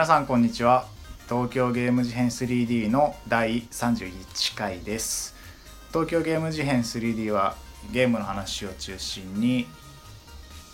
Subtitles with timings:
[0.00, 0.86] 皆さんこんにちは。
[1.28, 5.34] 東京ゲーム事変 3D の第31回です。
[5.92, 7.54] 東京ゲーム事変 3D は
[7.92, 9.66] ゲームの話を中心に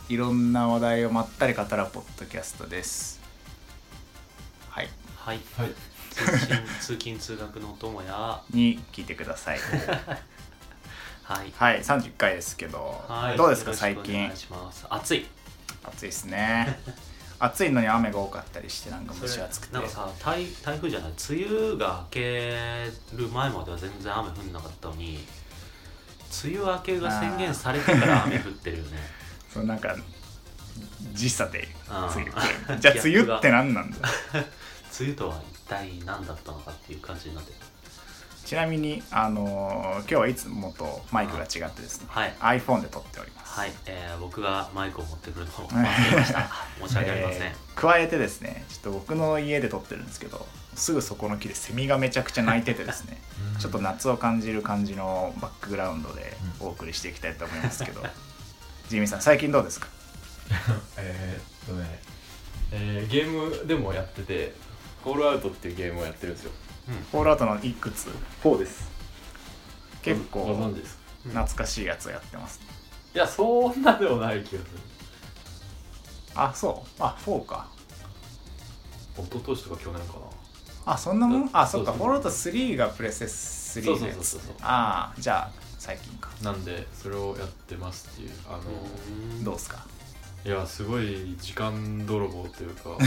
[0.08, 3.20] いろんな話題をまったり語らうポッドキャストです。
[4.70, 4.88] はい。
[5.16, 5.40] はい。
[5.58, 5.70] はい。
[6.12, 9.58] 通勤通勤通学のお供やはに聞いてください。
[11.42, 11.52] い。
[11.56, 11.80] はい。
[11.82, 13.36] 31回ですけど、はい。
[13.36, 14.20] どうですか最近？
[14.20, 14.86] お願いします。
[14.88, 15.26] 暑い。
[15.82, 16.78] 暑いですね
[17.38, 19.74] 暑いのに雨が多かったりしてなんか蒸し暑くて。
[19.74, 25.18] なんかさ台台風じゃない梅雨が明ける前までは全然雨降んなかったのに
[26.44, 28.98] 梅雨明けが宣言されてから雨降ってるよね。
[29.52, 29.96] そのなんか
[31.12, 31.68] 時差で
[32.14, 32.30] 梅
[32.68, 33.96] 雨じゃあ梅雨って何なんだ？
[34.98, 37.56] 梅雨とは一体何だったのかっていう感じになってる
[38.46, 42.34] ちなみに、あのー今日はいつもとマイクが違ってですね、はい。
[42.60, 46.48] iPhone で撮っております、はい、えー僕がマイクを持ってくるました。
[46.86, 53.20] 申し訳ありません、えー加えてですねちょっと僕の家で撮ってるんですけどすぐそこの木でセミがめちゃくちゃ鳴いててですね
[53.60, 58.02] ちょっと夏を感じる感じのバックグラウンドでお送りしていきたいと思いますけど、
[58.88, 59.88] ジミーさん最近どうですか？
[60.96, 61.98] えーっとね、
[62.72, 64.54] えーゲームでもやってて、
[65.04, 66.52] ホールアウトっていうゲームをやってるんですよ。
[67.12, 68.08] ホールアウトのいくつ
[68.42, 68.90] ？4です。
[70.02, 70.72] 結ご構
[71.24, 72.60] 懐かしいやつをやってます。
[73.14, 74.78] いや、そんなでもない気がする。
[76.34, 76.90] あそう？
[77.00, 77.66] あ4か。
[79.16, 80.14] 一昨年とか去年か
[80.86, 80.92] な。
[80.92, 81.50] あそんなもん？
[81.52, 81.92] あそっか。
[81.92, 82.04] そうそう。
[82.04, 83.24] ホールアウト3がプレステ
[83.80, 84.40] 3のやつそうそうそう。
[84.40, 86.30] そうああじゃあ最近か。
[86.42, 88.30] なんで、それをやってますっていう。
[88.48, 89.84] あの、うんどうですか？
[90.46, 92.90] いや、すごい時間泥棒というか、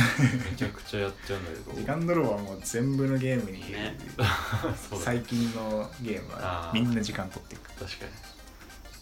[0.52, 1.72] めちゃくちゃやっちゃうんだけど。
[1.74, 3.96] 時間泥棒はもう全部のゲームに、ね。
[4.90, 6.74] そうだ最近のゲームはあー。
[6.74, 7.70] みんな時間取っていく。
[7.80, 8.12] 確かに。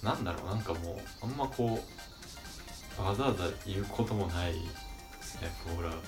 [0.03, 1.83] なんだろうなんかもうあんまこ
[2.99, 4.59] うわざわざ言うこともないで
[5.23, 5.97] すねフォールアウト。
[5.97, 6.01] は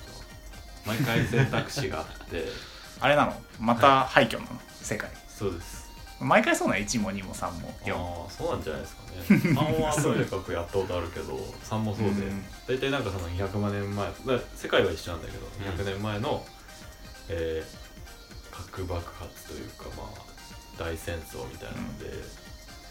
[0.86, 2.44] 毎回選択肢があって。
[3.00, 3.42] あれなの？
[3.58, 4.60] また廃墟なの？
[4.80, 5.10] 世界。
[5.28, 5.89] そうです
[6.20, 8.30] 毎回そうなの1も2も3も4も。
[8.30, 9.18] そうなんじゃないですかね。
[9.54, 11.36] 3はとにかくやったことあるけど
[11.68, 12.10] 3もそうで。
[12.10, 12.44] うん。
[12.68, 14.14] 大体なんかその200万年前だ
[14.56, 15.80] 世界は一緒なんだけどうん。
[15.80, 16.46] 200年前の、
[17.28, 17.80] えー
[18.52, 20.20] 核爆発というかまあ
[20.78, 22.12] 大戦争みたいなので、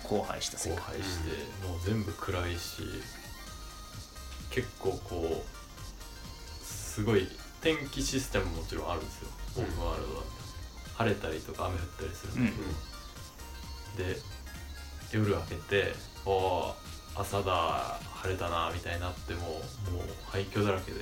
[0.09, 2.81] 荒廃した世荒界廃して、もう全部暗いし
[4.49, 7.27] 結構こうすごい
[7.61, 9.27] 天気システムももちろんあるんですよ。
[9.57, 9.65] オうん。
[9.67, 10.23] ープンワールドは、
[10.97, 12.63] 晴れたりとか雨降ったりするんだけど、
[13.99, 14.17] で
[15.11, 15.93] 夜明けて
[16.25, 16.75] 「おお
[17.15, 19.61] 朝だ晴れたな」みたいになってももう
[20.31, 21.01] 廃墟だらけで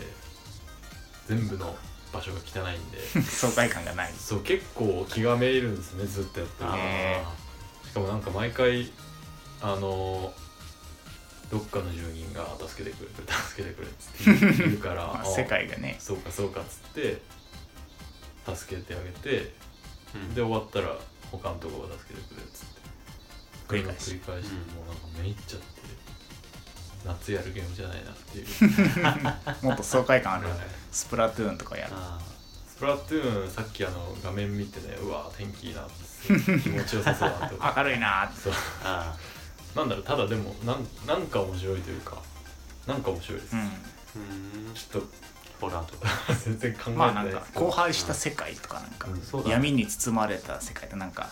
[1.28, 1.76] 全部の
[2.12, 3.22] 場所が汚いんで。
[3.22, 4.14] 爽快感がない。
[4.18, 6.70] そう結構気がめいるんですねずっとやってる
[7.90, 8.92] しかもなんか毎回
[9.62, 10.34] あの
[11.52, 15.98] どっかの住人が助けてくれ助けてくれっつって言うから まああ世界がね。
[16.00, 17.22] そうかそうかっつって
[18.56, 19.54] 助けてあげて
[20.16, 20.34] うん。
[20.34, 20.98] で終わったら
[21.32, 22.77] 他のとこが助けてくれっつって
[23.68, 24.12] 繰り返し。
[24.12, 24.50] 繰り返し。
[24.50, 25.66] てもうなんかめいっちゃって
[27.06, 29.66] 夏やるゲームじゃないなっていう。
[29.66, 30.58] もっと爽快感あるはい。
[30.92, 31.94] スプラトゥーンとかやる。
[31.96, 32.20] あ
[32.68, 35.88] スプラトゥーンさっきあの画面見てねうわ天気いいな
[36.24, 37.56] 気持ちよさそうだなって。
[37.56, 38.42] 思って明るいなーって。
[38.42, 38.54] そう。
[39.76, 42.18] なんだろうただでもなんなんか面白いというか
[42.88, 44.74] なんか面白いです、うん。
[44.74, 45.04] ちょっ
[45.60, 46.06] ホラーとと
[46.46, 47.66] 全然考えてんまあなんかないですけど。
[47.68, 49.44] 荒廃した世界とかなんかうん。
[49.48, 51.30] 闇に包まれた世界ってなんか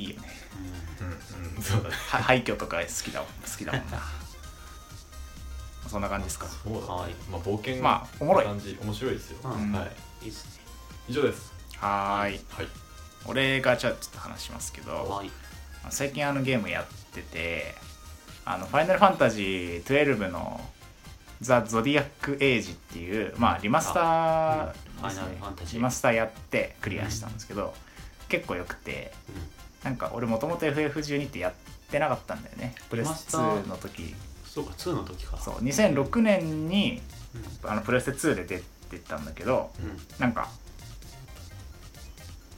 [0.00, 0.28] いいよね。
[1.00, 1.56] うん。
[1.56, 1.62] うん。
[1.62, 1.82] そう。
[1.82, 1.94] だね。
[2.08, 4.00] は廃墟とか好きだもん好きだもんな。
[5.88, 6.46] そんな感じですか？
[6.46, 7.14] そうだね、はい。
[7.30, 8.44] まあ冒険まあおもろい。
[8.44, 8.78] な感じ。
[8.80, 9.72] 面白いですよ、うん。
[9.72, 9.84] は
[10.22, 10.24] い。
[10.26, 10.60] いいっす
[11.08, 11.52] 以上です。
[11.78, 12.40] はーい。
[12.50, 12.68] はい。
[13.26, 15.30] 俺がじゃあちょっと話しますけねどはい。
[15.90, 17.74] 最近あのゲームやってて
[18.44, 20.60] あのファイナルファンタジー12の
[21.40, 24.82] ザ・ゾディアック・エイジっていう、まあ、リマスターですね。
[24.96, 25.74] うんファイナルファンタジー。
[25.76, 27.74] リマスターやってクリアしたんですけど、
[28.28, 29.12] 結構よくて
[29.84, 31.52] なんか俺もともと FF12 ってやっ
[31.90, 32.74] てなかったんだよね。
[32.88, 34.14] プレスリマスター2の時。
[34.44, 35.38] そうか2の時か。
[35.38, 37.00] そう2006年に
[37.62, 37.70] うん。
[37.70, 38.44] あのプレステ2で
[38.90, 39.96] 出てたんだけどうん。
[40.18, 40.48] なんか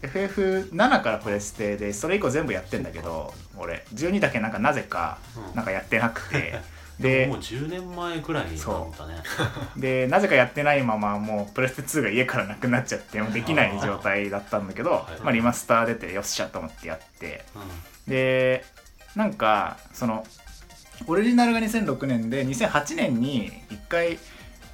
[0.02, 3.84] FF7 からプレステでそれ以降全部やってんだけど俺。
[3.94, 5.54] 12だけなんかなぜかうん。
[5.54, 6.60] なんかやってなくて
[7.00, 9.22] ででももう10年前ぐらいなんだね。
[9.76, 15.22] でなぜかやってないままもうプレステ2が家からなくなっちゃってもうできない状態だったんだけどはい。
[15.22, 17.58] まあ、リマスター出てよっしゃと思ってやってう
[18.08, 18.10] ん。
[18.10, 18.64] で
[19.16, 20.24] なんかその
[21.06, 24.18] オリジナルが2006年で2008年に一回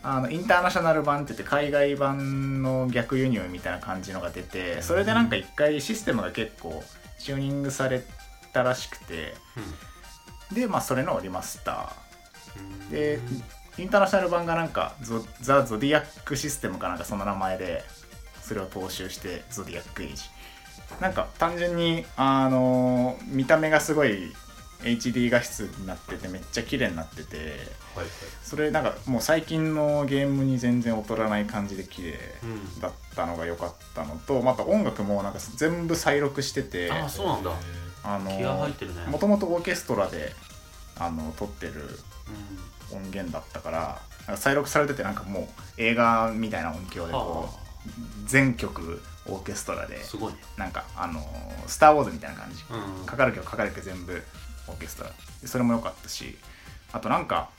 [0.02, 6.82] あのインターナショナル版って言って海外版の逆輸入みたいな感じのが出てそれでなんか一回システムが結構
[7.18, 8.02] チューニングされ
[8.52, 9.34] たらしくて
[10.52, 12.07] でまあそれのリマスター
[12.90, 13.20] で
[13.78, 17.84] インターナショナル版がなんかゾザ・ゾディアックシステムかなんかその名前で
[18.42, 20.24] それを踏襲してゾディアックエイジ
[21.00, 24.32] なんか単純にあの見た目がすごい
[24.82, 28.06] HD 画質になっててめっちゃ綺麗になっててはいはい。
[28.42, 32.80] それなんかもう最近のゲームに全然劣らない感じで綺麗うん。
[32.80, 37.52] だったのが良かったのとまた音楽もなんか全部再録しててあそうなんだ。
[38.04, 39.06] あの気合入ってるね。
[39.06, 40.32] もともとオーケストラで
[40.98, 41.98] あの撮ってるう
[42.92, 45.46] 音源だったからなんか再録されててなんかもう
[45.76, 47.68] 映画みたいな音響ではこう
[48.26, 50.38] 全曲オーケストラですごいね。
[50.56, 51.22] なんかあの
[51.66, 52.64] 「スター・ウォーズ」みたいな感じ。
[52.70, 54.22] うんかかる曲かかる曲全部
[54.66, 55.10] オーケストラ。
[55.42, 56.38] でそれも良かったし
[56.92, 57.50] あとなんか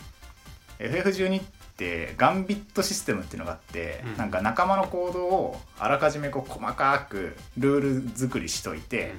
[0.79, 1.43] FF12 っ
[1.77, 4.17] てガンビットシステムっていうのがあって、うん。
[4.17, 9.13] なんか仲間の行動をあらかじめこう細かくルール作りしといて、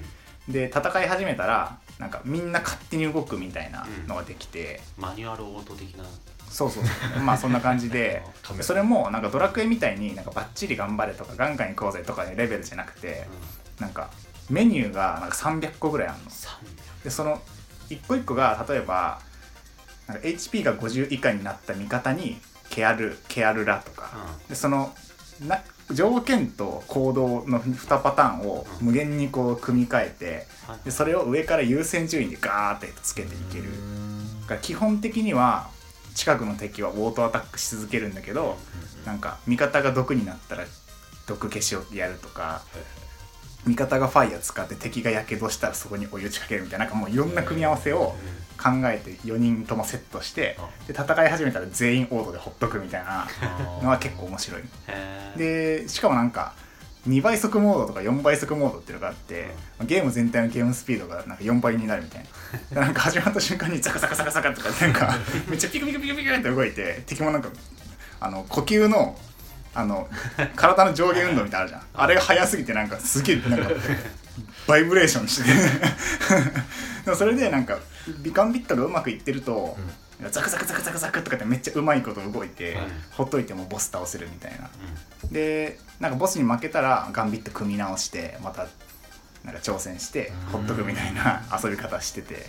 [0.49, 5.05] で戦い始めたらなんかみんな勝手に動くみたいなのができて、うん。
[5.05, 6.05] マニュアルオート的な。
[6.49, 7.23] そうそうそう。
[7.23, 8.23] まあそんな感じで
[8.61, 13.29] それもなんかドラクエみたいになんかバッチリ頑張れとかガンガン行こうぜとかいうレベルじゃなくて
[13.79, 14.11] なんか
[14.49, 16.31] メニューがなんか300個ぐらいあるの。
[16.31, 17.41] 300でその
[17.89, 19.21] 一個一個が例えば
[20.07, 24.11] なんか HP が50以下になった味方にケアルケアルラとか、
[24.49, 24.95] でその
[25.41, 25.61] な
[25.93, 30.47] 条件と行動の2パターンをうん無限にこう組み替えてはい
[30.85, 33.65] でそれを上から優先順位でガーってつけていける。
[34.43, 35.69] だから基本的には
[36.15, 38.59] 近くの敵はオートアタックし続けるんだけど
[39.07, 40.65] なんか味方が毒になったら
[41.27, 42.63] 毒消しをやるとか
[43.65, 48.17] 味方がファイヤー使って敵がやけどしたらそこにお湯打ちかけるみたいななんかもういろんな組み合わせを
[48.61, 50.59] 考えて4人ともセットして
[50.89, 53.29] で戦い始めたら全員オートでほっとくみたいな
[53.83, 54.63] のは結構面白い。
[55.37, 56.55] でしかもなんか
[57.09, 59.51] 2倍速モードとか4倍速モードっていうのがあって
[59.85, 62.27] ゲーム全体のゲームスピードがなんか4倍になるみたい
[62.73, 62.83] な。
[62.83, 65.17] なんか始まった瞬間にザカザカザカザカとかなんか
[65.49, 67.49] めっちゃピクピクピクピクって動いて敵もなんか
[68.21, 69.19] あの呼吸の
[69.73, 70.09] あの
[70.57, 71.83] 体の上下運動みたいなあるじゃん。
[71.95, 73.71] あれが速すぎてなんかすげえなんか
[74.67, 75.51] バイブレーションして。
[77.05, 77.79] でもそれでなんか
[78.23, 79.77] ビカンビットがうまくいってると、
[80.29, 82.85] ザクザクザクザクザクとかってめっちゃうまいこと動いて、はい。
[83.13, 84.71] ほっといてもボス倒せるみたいな。
[85.31, 88.67] でなんかボスに負けたらガンビット組み直してまた
[89.45, 92.49] なんか挑戦してほっとくみたいな 遊び方してて。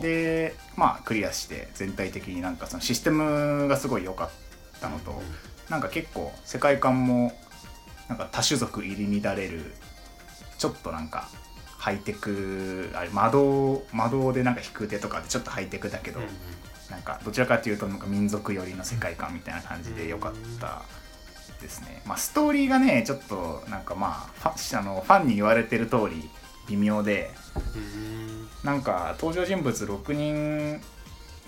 [0.00, 4.30] でまあクリアして全体的になんかそのシステムがすごい良かっ
[4.78, 5.22] たのと
[5.70, 7.32] なんか結構世界観も
[8.08, 9.72] なんか多種族入り乱れる
[10.58, 11.28] ちょっとなんか
[11.78, 16.32] ハイテクあれ魔導魔導でなんか引く手とかってちょっとハイテクだけど、うんうん
[16.90, 20.82] なんかどちらかというとなんか民族寄りの世界観みたいな感じで良かった
[21.60, 22.02] ですね。
[22.06, 26.28] まあストーリーがねちょっとなんかまあファあのファンに言われてる通り
[26.68, 27.30] 微妙で
[27.74, 28.48] うん。
[28.64, 30.80] なんか登場人物6人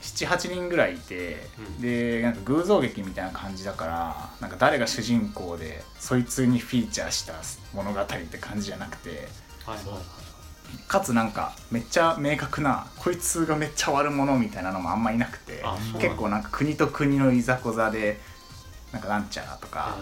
[0.00, 1.80] 78人ぐらいいて、うん。
[1.80, 7.34] でなんか偶像劇みたいな感じだからなんか誰が主人公でそいつにフィーチャーした
[7.74, 9.28] 物語って感じじゃなくて
[9.64, 10.17] はいはいはい
[10.86, 15.62] かつなんかめっちゃ明確なこいつがめっちゃ悪者みたいなのもあんまいなくて
[16.00, 18.18] 結構なんか国と国のいざこざで
[18.92, 19.96] なんかなんちゃらとか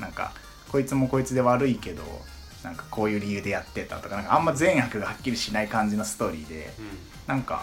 [0.00, 0.32] なんか
[0.70, 2.02] こいつもこいつで悪いけど
[2.62, 6.84] なんかこういう理由でやってたとかなんかあんま善悪がはっきりしない感じのストーリーでうん。
[7.26, 7.62] なんか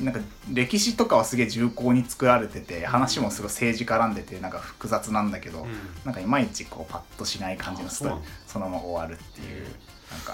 [0.00, 0.20] なんか
[0.52, 5.68] 歴史とかはすげえ重厚に作られてて話もすごい政治絡んでてなんか複雑なんだけど、うん。
[6.04, 9.66] なんかいまいちこうパッとしない感じのストーリーそのまま終わるっていう
[10.10, 10.32] なんか。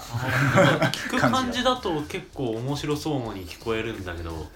[0.91, 4.47] 聞く感じだと結構面白そうに聞こえるんだけど。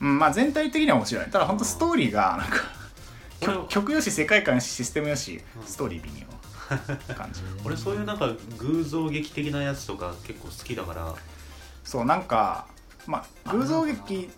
[0.00, 1.26] うん、まあ全体的には面白い。
[1.26, 2.64] ただ本当ストーリーがなんか
[3.42, 5.66] 俺曲曲よし世界観よしシステムよしうん。
[5.66, 6.26] ストーリー微妙。
[7.14, 7.40] 感じ。
[7.64, 11.14] 俺そういうなんか偶像劇的なやつとか結構好きだから。
[11.84, 12.66] そうなんか
[13.06, 14.30] まあ偶像劇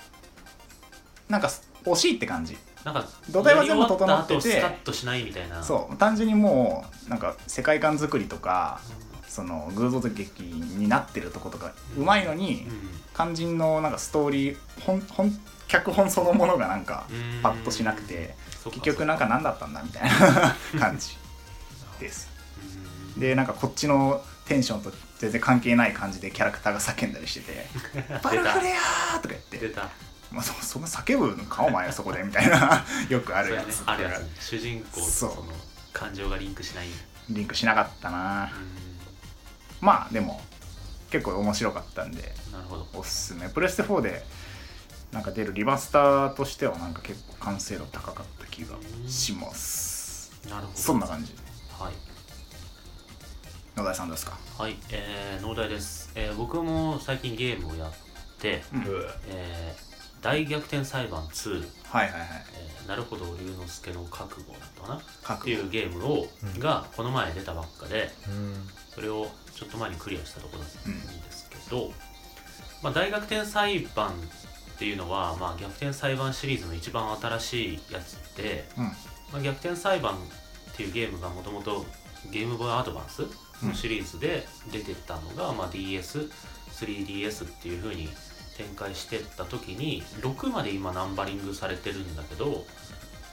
[1.29, 1.51] なんか
[1.85, 2.57] 惜しいって感じ。
[2.85, 5.63] なんか土台は全部整っててスカッとしないみたいな。
[5.63, 8.81] そう単純にもうなんか世界観作りとか
[9.31, 12.67] その偶像劇になってるとことかうまいのに
[13.15, 15.33] 肝心のなんかストーリー本本
[15.69, 17.43] 脚本そのものがなんかうん。
[17.43, 18.35] パッとしなくて
[18.65, 21.17] 結局なんか何だったんだみたいな 感じ
[22.01, 22.29] です。
[23.15, 23.21] うん。
[23.21, 27.67] でなんかこっちのテンションと全然関係ない感じでキャラクターが叫んだりしてて
[28.21, 29.89] 「バルフレアー!」とか言って出た
[30.33, 33.85] 「まあ、そそんな叫ぶのかお前はそこで」みたいな よくあるやつね。
[33.87, 34.23] あるやつ。
[34.23, 35.45] ね主人公とその
[35.93, 36.89] 感情がリンクしない。
[37.29, 38.51] リンクしなかったな。
[38.87, 38.90] う
[39.81, 40.41] まあでも
[41.11, 42.87] 結構面白かったんでんなるほど。
[42.95, 43.49] おすすめ。
[43.49, 44.25] プレステ4で
[45.13, 48.77] なんか出るリマスターとしてはなんか結構完成度高かった気が
[49.09, 50.33] します。
[50.49, 50.79] なるほど。
[50.79, 51.35] そんな感じ。
[51.79, 51.93] はい
[53.77, 54.37] 野田さんどうですか？
[54.59, 54.77] はい。
[54.91, 57.93] えー、農大です、えー、僕も最近ゲームをやっ
[58.39, 58.85] て、うん。
[59.29, 62.29] えー大逆転裁判2」はいはいはい。
[62.53, 65.01] えーなるほど龍之介の覚悟だったかな？
[65.23, 65.41] 覚悟。
[65.41, 66.59] っていうゲームを、うん。
[66.61, 68.69] がこの前出たばっかでうん。
[68.95, 69.31] それを
[69.61, 71.93] ちょっと前にクリアしたところなんですけど、
[72.83, 78.85] まあ、大逆転裁判っていうのは、まあ、逆転裁判シリーズの一番新しいやつで、うん。
[78.85, 78.93] ま
[79.35, 80.17] あ、逆転裁判っ
[80.77, 81.85] ていうゲームがもともと
[82.31, 83.27] ゲームボーイアドバンス
[83.63, 88.09] のシリーズで出てたのが、まあ、DS3DS っていう風に
[88.57, 92.65] 展開してった時に6まで今ナンバリングされてるんだけど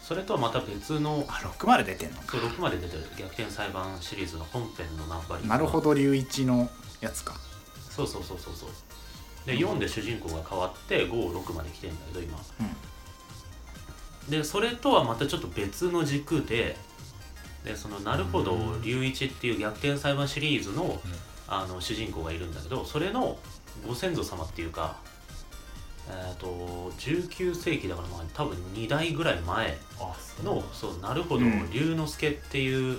[0.08, 5.50] それとはまた別のあ6まで出てんのそう6まで出てる逆転裁判シリーズの本編のナンバリング。
[5.50, 6.70] なるほど龍一の
[7.02, 7.36] やつか。
[7.90, 8.70] そうそうそうそうそう。
[9.46, 12.40] で4で主人公が変わって56まで来てんだけど今。
[12.62, 12.64] う
[14.28, 14.32] ん。
[14.32, 16.78] でそれとはまたちょっと別の軸で
[17.66, 18.82] でそのなるほどうん。
[18.82, 21.00] 龍一っていう逆転裁判シリーズのうん。
[21.50, 23.38] あの主人公がいるんだけどそれの
[23.88, 24.98] ご先祖様っていうか
[26.10, 26.48] えっ、と
[27.00, 29.78] 19世紀だからまあ多分2代ぐらい前
[30.44, 31.70] のそうなるほどうん。
[31.72, 32.98] 龍之介っていう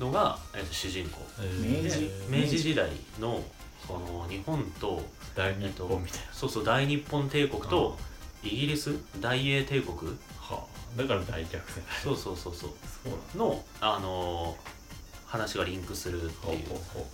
[0.00, 1.20] のが、えーと主人公。
[1.60, 2.00] 明治。
[2.00, 2.90] で明治時代
[3.20, 3.42] の
[3.86, 5.02] その日本と
[5.34, 6.32] 大日本みたいな。
[6.32, 7.96] そうそう大日本帝国と
[8.42, 8.94] イギリス？
[9.20, 10.10] 大英帝国？
[10.38, 10.64] は
[10.96, 11.00] あ。
[11.00, 11.80] だから大逆転。
[11.80, 12.70] だそうそうそうそう。
[13.02, 14.74] そうの、あのー
[15.26, 16.62] 話がリンクするってい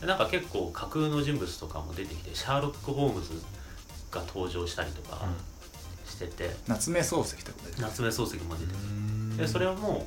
[0.02, 0.06] う。
[0.06, 3.32] なんか結構架空の人物とかも出てきてシャーロック・ホームズ
[4.10, 5.26] が登場したりとか
[6.06, 9.36] してて、夏目漱石ってことです夏目漱石も出てうん。
[9.36, 10.06] でそれはも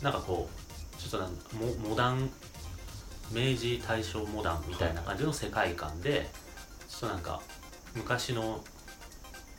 [0.00, 2.30] うなんかこうちょっとなんモモダン
[3.30, 6.28] 明治大正モダンみたいな感じの世界観で
[6.88, 7.40] ちょっとなんか
[7.94, 8.62] 昔の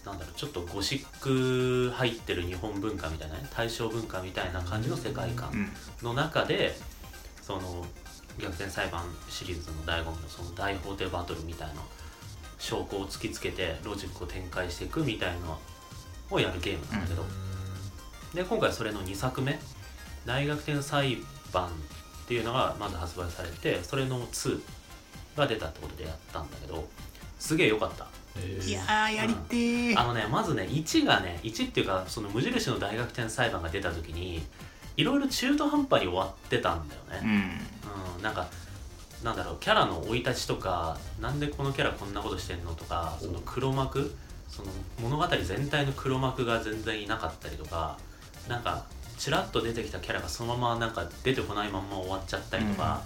[0.05, 5.69] なんだろうちょっとゴシック入ってる日本文化みたいなね大正文化みたいな感じの世界観うん。
[6.07, 6.75] の中で
[7.41, 7.85] その
[8.37, 11.75] 逆転裁判シリーズの醍醐味のその大法廷バトルみたいな
[12.63, 15.59] 証拠を突きつけてロジックを展開していくみたいなの
[16.31, 17.25] をやるゲームなんだけど、
[18.33, 19.59] で今回それの2作目
[20.25, 21.17] 「大逆転裁
[21.51, 21.67] 判」
[22.23, 24.61] っていうのがまず発売されてそれの2
[25.35, 26.87] が出たってことでやったんだけど
[27.37, 28.07] すげえ良かった。
[28.37, 28.65] えー。
[28.65, 29.99] いやーやりてー。
[29.99, 34.41] あのねまずね1がね1っていうかその無印の大逆転裁判が出た時に
[34.95, 37.59] いろいろ中途半端に終わってたんだようね、ん。
[38.15, 38.47] うん、なんか
[39.23, 44.13] なんだろうキャラの生い立ちとかなんでこのキャラこんなことしてんのとかその黒幕
[44.49, 44.69] その
[45.01, 47.97] 物語全体の黒幕が全然いなかったりとか
[48.47, 48.85] なんか
[49.17, 53.01] ちらっと出てきたキャラがそのままなんか出てこないまんま終わっちゃったりとか、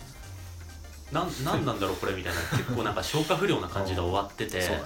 [1.12, 4.82] なんなんなんだろうこれみたいな 結構なんか消化不良な感じで終わってて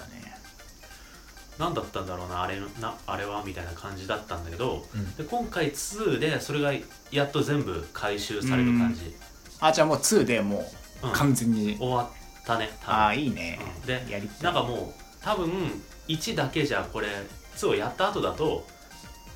[1.58, 5.16] 何だったんだろうなあれなあれはみたいな感じだったんだけどうん。
[5.16, 6.74] で今回2でそれが
[7.12, 9.16] やっと全部回収される感じ、
[9.60, 10.70] あじゃあもう2でも
[11.04, 11.14] ううん。
[11.14, 12.96] 完全に、終わったね多分。
[12.96, 13.88] ああいいね、うん。
[13.88, 14.44] でやりたい。
[14.44, 15.50] なんかもう多分
[16.08, 17.08] 1だけじゃこれ
[17.56, 18.66] 2をやった後だと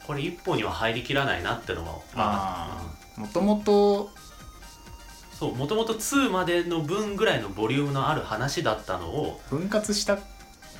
[0.06, 2.82] これ1本には入りきらないなってのも分か
[3.18, 4.26] もともとうん
[5.36, 10.18] そうもともと2までの分ぐらいのボリュームのある話だったのを分割した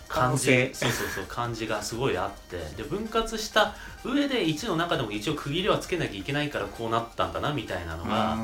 [0.08, 0.52] 可感じ。
[0.52, 2.58] 能性そうそうそう感じがすごいあって。
[2.76, 8.38] で分割した上で1の中でも一応区切りはつけなきゃいけないからこうなったんだなみたいなのが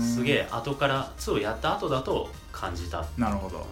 [0.00, 3.04] すげええ後から2をやった後だと感じた。
[3.16, 3.66] なるほど。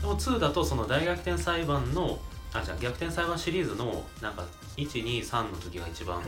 [0.00, 2.18] でも2だとその大逆転裁判の
[2.52, 4.44] あじゃあ逆転裁判シリーズのなんか
[4.76, 6.22] 123の時が一番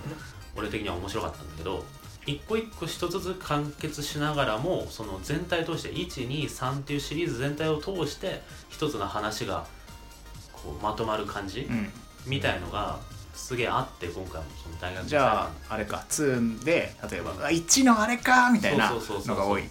[0.56, 1.84] 俺的には面白かったんだけど
[2.26, 9.66] 一個一個一つずつ完結しながらもその全体通して123っていうシリーズ全体を通して一つの話が
[10.62, 11.90] こうまとまる感じうん。
[12.26, 12.98] みたいのが
[13.34, 19.36] すげえあって今回もその大学じゃああれか2で例えば「あ1のあれか」みたいなそうそうそうそう。
[19.36, 19.64] のが多い。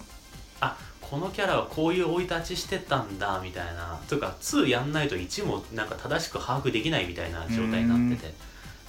[0.62, 4.00] あこのキャラはこういう生い立ちしてたんだみたいな。
[4.08, 8.34] というか2やんないと1もなんか正しく把握できないみたいな状態になってて。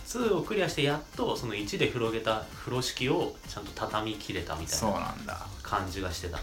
[0.06, 5.46] 2をクリアしてやっとその1で広げた風呂敷をちゃんと畳み切れたみたいそうななんだ。
[5.62, 6.40] 感じがしてた。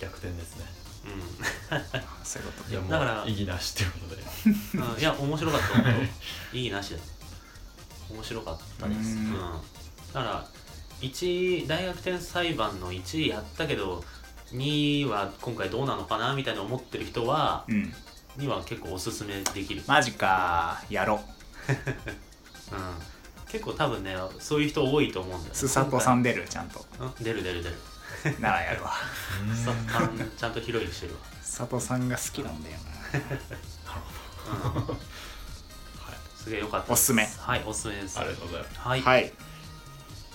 [0.00, 0.64] 逆転ですね。
[1.04, 1.80] うん、
[2.24, 4.92] そういうことだから意義なしっていうことでうん。
[4.92, 5.66] うん、いや面白かった。
[5.68, 5.84] 本
[6.52, 7.02] 当いいなしだよ
[8.10, 8.98] 面白かったです。
[8.98, 9.26] ううん。
[9.28, 10.46] ん、だから
[11.00, 14.04] 1大学転裁判の1やったけど
[14.52, 17.92] 2は今回どうなのかなみたいな思ってる人はうん。
[18.36, 20.80] には結構おすすめできる、マジか。
[20.88, 21.20] やろ
[21.68, 21.70] う。
[22.74, 25.50] ん、結構多分ねそういう人多いと思うんだよね。
[25.52, 26.46] うスサトさん出る？
[26.48, 26.84] ちゃんと。
[27.20, 27.76] 出る出る出る。
[28.38, 28.92] ならやるわ
[30.36, 32.76] ちゃんと披露にしてるわ、佐藤さんが好きなんだよ
[33.14, 33.20] うん、
[36.36, 37.28] すげえよかったおすすめ。
[37.38, 38.18] はいおすすめです。
[38.18, 38.78] ありがとうございます。
[38.80, 39.32] はい、はい。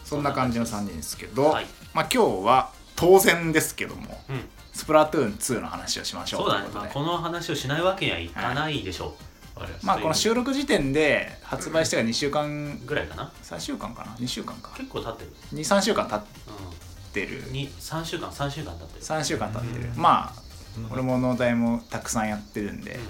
[0.03, 1.65] そんな感じの3人ですけど、はい。
[1.93, 4.41] まあ今日は当然ですけどもうん。
[4.73, 9.15] スプラトゥーン2の話をしましょうそうだね、まあ、この話をしないわけにはいかないでしょ
[9.55, 13.31] ありましたまあこの収録時点で発売してから2週間ぐらいかな。
[13.41, 14.71] 3週間かな？2週間か。
[14.75, 15.31] 結構経ってる。
[15.53, 17.49] 23週間経っうてる。
[17.49, 17.53] ん。
[17.53, 19.05] に3週間3週間経ってる。
[19.05, 19.89] 3週間経ってる。
[19.95, 20.01] うん。
[20.01, 20.33] まあ
[20.77, 23.01] うん俺も農大もたくさんやってるんで、うん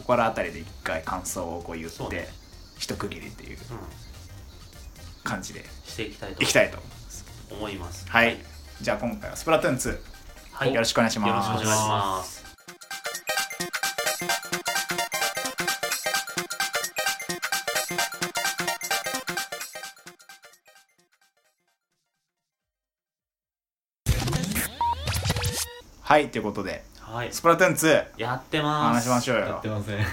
[0.00, 2.28] ここら辺りで一回感想をこう言って、ね。
[2.78, 3.78] 一区切りっていううん。
[5.22, 6.78] 感じでしていきたいといきたいと
[7.54, 8.08] 思います。
[8.08, 8.38] はい、
[8.80, 9.98] じゃあ今回はスプラトゥーン2
[10.52, 10.74] はい。
[10.74, 11.28] よろしくお願いします。
[11.28, 12.40] よろしくお願いします。
[26.00, 26.30] はい。
[26.30, 27.32] ということではい。
[27.32, 29.08] スプラトゥーン2やってます。
[29.08, 29.96] 話しましょうやっよてません。
[29.98, 30.04] め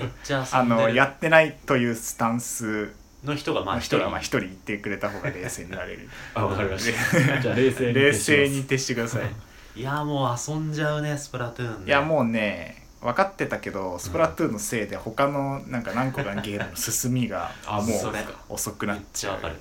[0.00, 0.82] っちゃあ遊んでる。
[0.82, 2.92] のやってないというスタンス
[3.24, 3.96] の人がまあの一人。
[3.98, 6.08] 人がまあ一人言ってくれた方が冷静になれる。
[6.34, 7.40] あわかりました。
[7.40, 9.80] じゃあ冷静に冷静に徹してください。
[9.80, 18.18] いやもう遊んじゃうねスプラトゥーンねいやもうね分かってたけどスプラトゥーンのせいで他のなんか何個かのゲームの進みがあもそうれ。
[18.48, 19.38] 遅くなめっっちゃう。
[19.40, 19.54] ちゃわかる。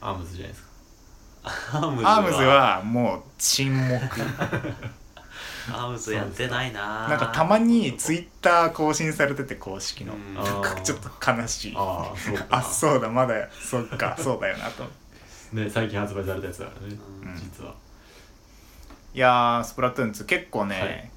[0.00, 0.70] アームズじゃないですか。
[1.42, 4.20] アームズアームズはもう沈黙
[5.68, 7.08] アームズやってないな。
[7.08, 10.14] なんかたまにツイッター更新されてて公式の。
[10.14, 10.34] うん。
[10.34, 11.74] なんかちょっと悲しい。
[11.76, 12.46] ああそうか。
[12.50, 13.50] あそうだまだ。
[13.52, 14.16] そっか。
[14.18, 14.84] そうだよなと
[15.52, 17.36] ね最近発売されたやつだからね、うん。
[17.36, 17.74] 実は。
[19.12, 21.10] いやースプラトゥーン2結構ね、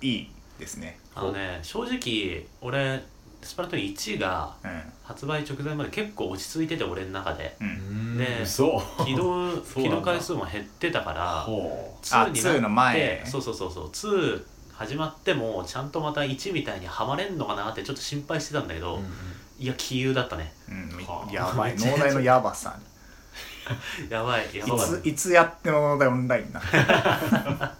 [0.00, 0.98] い、いですね。
[1.14, 3.02] あのね正直俺
[3.44, 4.66] スプラトゥーン1がう
[5.04, 7.56] 発売直前まで結構落ち着いてて俺の中で。
[7.60, 7.64] ん。
[7.64, 8.18] うん。
[8.18, 8.82] で嘘。
[9.04, 13.24] 起動 起動回数も減ってたからほあ2になって2の前。
[13.26, 19.10] そうそうそうそう2始まってもちゃんとまた1みたいにはまれんのかなってちょっと心配してたんだけう、ど、うんうん。
[19.58, 20.52] いや杞憂だったね。
[20.68, 21.74] うんやばい。
[21.76, 22.76] 農大のやばさ
[24.10, 24.78] やばいやいばい。
[24.80, 26.60] ついつやっても農大オンラインな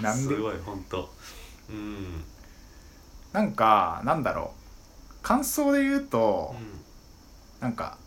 [0.00, 0.34] なんで？
[0.34, 1.12] すごいほんと。
[1.70, 2.24] うん。
[3.32, 4.57] なんかなんだろう
[5.28, 6.54] 感想で言うと
[7.60, 7.98] うなんか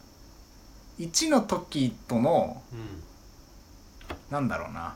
[1.00, 3.04] 1の時とのんうん。
[4.32, 4.96] なんだろうな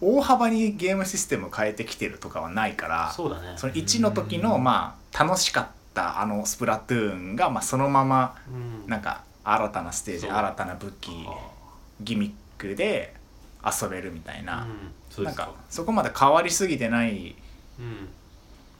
[0.00, 3.58] 大幅にゲームシステム変えてきてるとかはないからそうだね。
[3.58, 4.64] その1の時のうん。
[4.64, 8.88] まあ楽しかったあのスプラトゥーンがまあそのままうん。
[8.88, 11.10] なんか新たなステージ新たな武器
[12.00, 13.14] ギミックで
[13.62, 14.68] 遊べるみたいな、なん。
[15.10, 17.36] そうですかかそこまで変わりすぎてない
[17.78, 18.08] うん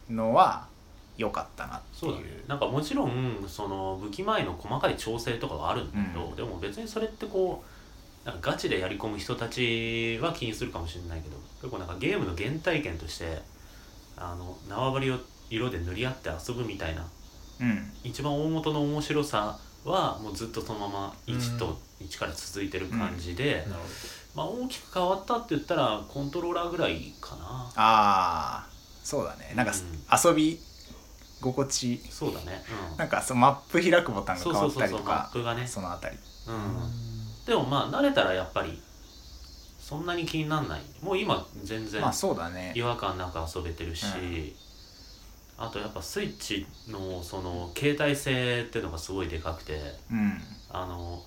[0.09, 0.17] うん。
[0.17, 0.67] のは
[1.17, 2.13] 良かったなっていう。
[2.13, 2.27] そうだね。
[2.47, 6.37] なんかもちろんその武器前の細かい調整とかはあるんだけど、うん。
[6.37, 7.63] でも別にそれってこ
[8.25, 13.39] うなんかガチでやり込む人たちは気にするかもしれないけど結構なんかゲームの原体験として
[14.17, 17.07] あの縄張りを色で塗り合って遊ぶみたいな
[17.61, 17.93] うん。
[18.05, 23.83] 一番大元の面白さはもうずっとそのまま1と1から続いてる感じで、なる
[24.35, 27.73] まあ、大きく変わったって言ったらコントローラーぐらいかな。
[27.77, 28.67] ああ
[29.03, 29.53] そうだね。
[29.55, 30.31] なんかうん。
[30.31, 30.61] 遊び
[31.41, 32.03] 心地。
[32.11, 32.65] そうだね。
[32.93, 32.97] うん。
[32.97, 35.67] なんかそのマップ開くボタンがそう変わったそうそうそうマりとかップがね。
[35.67, 36.17] そのあたり。
[36.49, 37.45] うん。
[37.47, 38.81] でもまあ慣れたらやっぱり
[39.79, 40.81] そんなに気にならない。
[41.03, 42.73] もう今全然まあそうだね。
[42.75, 44.07] 違和感なく遊べてるし、
[45.59, 45.65] うん。
[45.65, 50.41] あとやっぱスイッチのその携帯性っていうのがすごいでかくてうん。
[50.71, 51.23] あの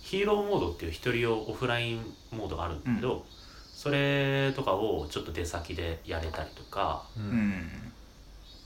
[0.00, 3.26] ヒーローモードっていう一人用オフラインモードがあるんだけど、
[3.74, 7.87] それとかをちょっと出先でやれたりとかううんん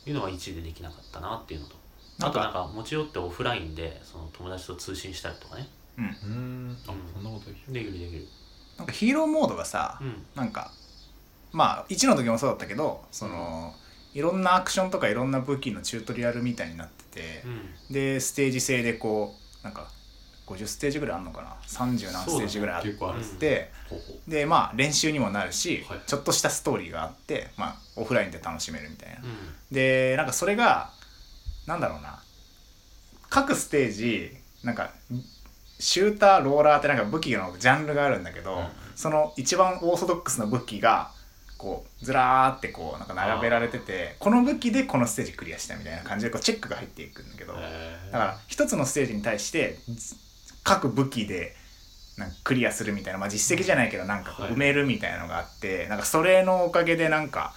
[0.06, 1.76] いうのは1でできなかったなっていうのと
[2.18, 2.40] なんか。
[2.40, 5.68] あとなんか持ち寄ってオフラインでその友達と通信したりとかね。
[5.98, 6.04] うん。
[6.04, 6.76] うん。
[6.86, 8.26] あそんなことできるできるできる。
[8.78, 10.24] なんかヒーローモードがさうん。
[10.34, 10.72] なんか
[11.52, 13.74] まあ1の時もそうだったけどその
[14.14, 17.92] いろんなアクションとかいろんな武器のチュートリアルみたいになっててうん。
[17.94, 19.90] でステージ制でこうなんか
[20.56, 22.84] 50ステージぐらいあるのかな？30何ステージぐらいあっ
[23.38, 23.70] て。
[24.26, 26.00] でまあ練習にもなるし、はい。
[26.06, 29.26] ちょっとしたストーリーがあって、まあ、オフラインで楽しめるみたいな、うん。
[29.70, 30.90] でなんかそれが
[31.66, 32.22] なんだろうな。
[33.28, 34.30] 各ステージ
[34.62, 34.92] なんか
[35.78, 38.66] シューターローラーってなんか武器のジャンルがあるんだけど、うん。
[38.94, 41.10] その一番オーソドックスな武器が
[41.58, 50.16] こうずらーってこうなんか並べられててこの武器でこのステージクリアしたみたいな感じでこうチェックが入っていくんだけど、だから一つのステージに対してず
[50.64, 51.54] 各武器で
[52.16, 57.54] なんかクリアするみたいな、まあ、実績じゃないけどなんか埋めるみたいなのがあって、なんかそれのおかげでなんか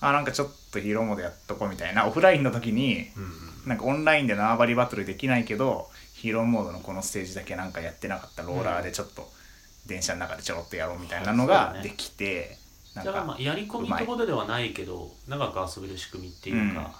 [0.00, 3.30] あなんかちょっとヒーローモードやっとこうみたいなオフラインの時にうんうん。
[3.66, 9.28] なんかオンラインで縄張りバトルできないけどヒーローモードのこのステージだけなんかやってなかったローラーでちょっと
[9.86, 12.58] 電車の中でちょろっとやろうみたいなのができて、
[12.94, 16.92] なんだからまかあやり込みってことではないけど長く遊べる仕組みっていうか、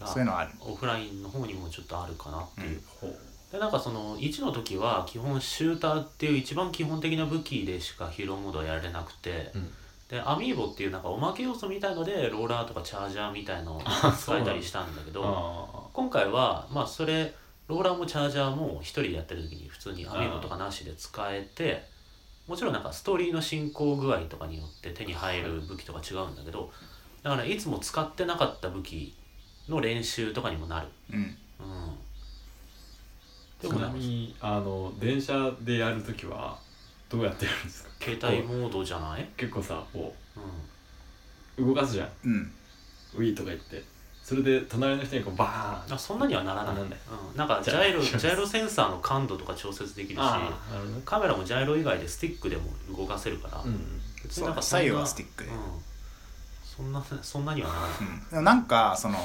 [0.00, 0.50] がそういうのはある。
[0.60, 3.16] オフラインの方にもちょっとあるかなっていう、ほう
[3.52, 9.70] でなんかその1の時は基本シューターっていう一番基本的な武器でしかヒーローモードはやれなくて、うん。
[10.08, 13.82] でアミーボっていうなんかおまけ要素みたいのでローラーとかチャージャーみたいのを
[14.18, 17.32] 使えたりしたんだけどあ今回はまあそれ
[17.66, 21.84] ローラーもチャージャーも一人でやってる時に普通にアミーボとかなしで使えて
[22.46, 26.70] もちろんなんかストーリーの進行具合とかによって手に入る武器とか違うんだけど
[27.22, 29.14] だからいつも使ってなかった武器
[29.66, 30.88] の練習とかにもなる。
[31.10, 31.18] うん。
[31.18, 31.36] うん
[33.68, 36.58] ちなみにあの電車でやるときは
[37.08, 37.90] どうやってやるんですか？
[38.00, 40.14] 携帯モードじゃない、結構さこ
[41.58, 42.08] う動かすじゃん。
[42.24, 42.52] うん。
[43.16, 43.82] ウィーとか言って。
[44.22, 45.94] それで隣の人にこうバーン。
[45.94, 46.96] あそんなにはならない、なんだ
[47.32, 50.20] うん、なんかジャイロジャイロセンサーの感度とか調節できるし
[51.04, 52.62] カメラもジャイロ以外でスティックでも
[52.96, 55.50] 動かせるから、うん別そうになんかそんな左右はスティックで。
[55.50, 55.56] うん、
[56.64, 57.90] そんなそんなにはならない、
[58.32, 58.44] うん。
[58.44, 59.18] なんかその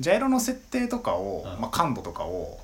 [0.00, 1.60] ジャイロの設定とかを、うん。
[1.60, 2.58] まあ、感度とかを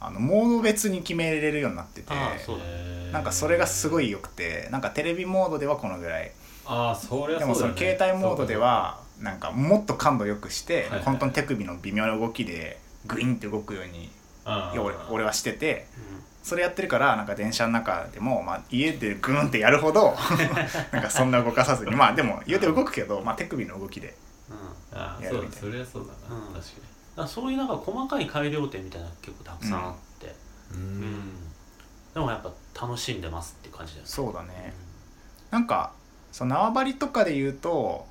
[0.00, 6.32] あのモード別に決めれるようになっててああそうたへーなんかそれがすごい良くてなんかテレビモードではこのぐらい。
[6.66, 11.02] ああそりゃでもその携帯モードではなんかもっと感度良くして、はいはい。
[11.02, 14.10] 本当に手首の微妙な動きでグインって動くように
[14.44, 16.22] あ俺俺はしててうん。
[16.42, 20.14] それやってるからなんか電車の中でも、まあ、家でグーンってやるほど
[20.90, 24.14] なんかそんな動かさずにまあでも言うて動くけど、まあ、手首の動きで
[24.48, 24.54] う
[24.94, 24.98] ん。
[24.98, 26.54] ああやるみたいそうだそりゃそうだな、うん。
[26.54, 26.89] 確か
[27.20, 30.32] だそういうなんか細かい改良点みたいなのが結構たくさんあって、に
[30.72, 31.00] ううん。
[31.02, 31.30] ん。
[32.14, 32.42] でもやっ
[32.74, 34.10] ぱ楽しんでますって感じだよね。
[34.10, 34.74] そうだね。
[35.50, 35.92] なんか
[36.32, 38.06] その縄張りとかで言うと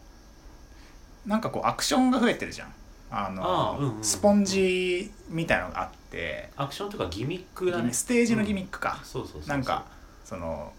[1.25, 2.73] なんかこうアクションが増えてるじゃん。
[3.11, 4.03] あのああうんうんうん。
[4.03, 6.49] スポンジみたいのがあって。
[6.55, 7.91] アクションというかギミックだね。
[7.93, 9.49] ステージのギミックか、そうそうそうそう。
[9.49, 9.85] なんか
[10.23, 10.71] その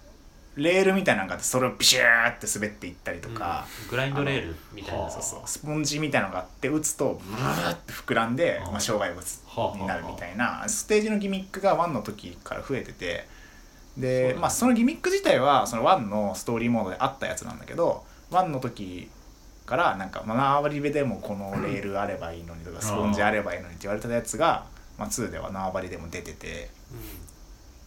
[0.62, 3.88] レールみたいなのがあってそれをビシューって滑っていったりとか、うん。
[3.88, 5.10] グラインドレールみたいな。
[5.10, 5.40] そうそう。
[5.46, 13.26] スポンジみたいなのがあって打つとブーって膨らんで、まあ、障害物はあになるみたいなステージのギミックが1の時から増えてて
[13.96, 19.10] でまあ、そのギミック自体はその1のストーリーモードであったやつなんだけど1の時
[19.66, 24.64] からなんか「まあ、縄張り部でもこのレールあればいいのに」とか「スポンジあればいいのに」って言われたやつが、
[24.96, 26.70] まあ、2では縄張りでも出てて。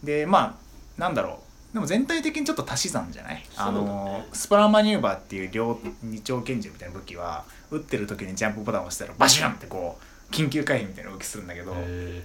[0.02, 0.58] でま
[0.98, 3.46] あなんだろうでも全体的にちょっと足し算じゃない、ね。
[3.72, 9.98] のスプラマニューバーっていう両二丁拳銃みたいな武器は撃ってる時にジャンプボタンを押したらバシュンってこ
[10.30, 12.24] う緊急回避みたいな動きするんだけど、へ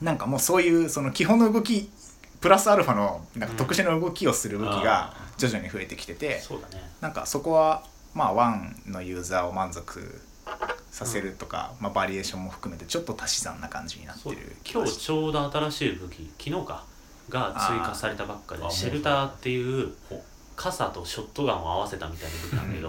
[0.00, 1.90] なんかもうそういうその基本の動き
[2.40, 6.82] プラスアルファのなんか特殊な動きをする武器が徐々に増えてきてて、そうだね。
[7.02, 10.18] なんかそこはまあ1のユーザーを満足
[10.90, 16.84] させるとか、まあ、バリエーションも含めてちょっと足し算な感じになってる今日ちょうど新しい武器昨日か
[17.28, 20.22] が追加されたばっかでシェルターっていうほ
[20.58, 22.88] 傘とショットガンを合わせたみたいな武器なんだけど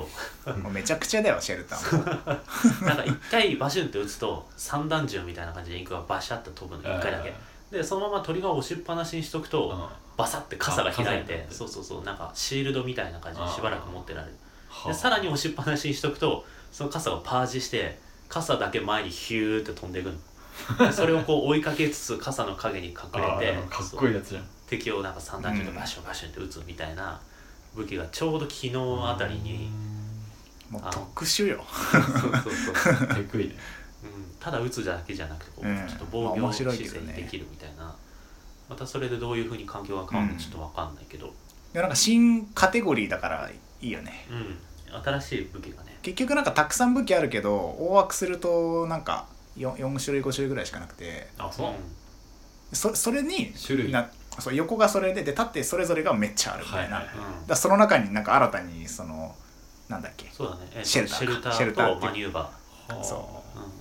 [0.64, 2.04] もう めちゃくちゃだよシェルターも。
[2.88, 7.32] なんか一回バシュンって撃つと三段銃みたいな感じでインクがバシャッと飛ぶの一回だけ。
[7.70, 11.48] でそのままトリガーを押しっぱなしにしとくとバサって傘が開いてて。
[11.52, 14.34] そうそうそうなんかシールドみたいな感じでしばらく持ってられる。
[14.68, 20.14] はでさらに押しっぱなしにしとくとその傘がパージして傘だけ前にヒューって飛んでいくの。
[20.14, 20.20] で
[20.94, 24.44] それをこう追いかけつつ傘の影に隠あれてーかっこいいやつじゃん。
[24.68, 27.20] 敵をなんか三段銃でバシュンバシュンって撃つみたいな
[27.76, 29.70] 武器がちょうど昨日あたりに
[30.70, 31.64] もう特殊よ。
[31.92, 33.56] そうそうそう、 手食いね。
[34.04, 35.88] うん、ただ撃つだけじゃなくてこう、うん。
[35.88, 37.94] ちょっと防御姿勢にできるみたいな、
[38.70, 41.34] またそれでどういうふうに環境が変わるのかちょっと分かんないけど、
[41.74, 43.50] でなんか新カテゴリーだから
[43.82, 44.28] いいよね。
[44.30, 45.98] うん、新しい武器がね。
[46.02, 49.28] 結局なんかたくさん武器あるけど大枠するとなんか
[49.60, 51.28] 4, 4種類5種類ぐらいしかなくて。
[51.38, 52.76] あそう。
[52.76, 53.92] そそれに種類。
[53.92, 57.16] なそう横がそれでで縦それぞれがめっちゃあるみたいな、はいはい
[57.48, 59.36] だその中になんか新たにその
[59.90, 60.30] なんだっけ？
[60.32, 61.20] そうだね、えっとシェルターか。
[61.20, 62.52] シェルタシェルターってーとマニューバは
[62.90, 63.04] あ。
[63.04, 63.72] そー、うん、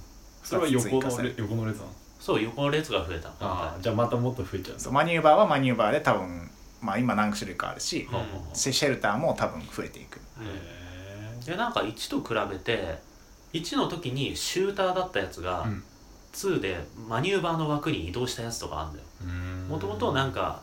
[0.43, 1.93] それは横のれ横の列なの？
[2.19, 3.29] そう横の列が増えた。
[3.29, 10.19] ああじゃあまたもっと増えちゃうそうマニューバーはマニューバーで多分まあ今何種類かあるし、うんはシェシェルターも多分増えていく。
[10.41, 10.47] うん。
[10.47, 12.99] へでなんか1と比べて
[13.53, 15.83] 1の時にシューターだったやつが、うん。
[16.33, 19.05] 2でマニューバーの枠に移動したやつとかあるんだよ。
[19.23, 20.61] えもともとなんか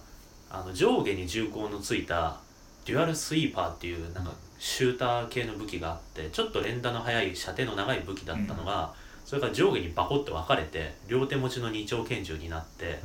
[0.50, 2.40] あの上下に銃口のついた
[2.86, 8.94] デュアルスイーパーっていうなんかシューター系の武器があってちょっと連打の速い射程の長い武器だったのが、
[9.26, 13.00] それから上下にバコって分かれて両手持ちの二丁拳銃になって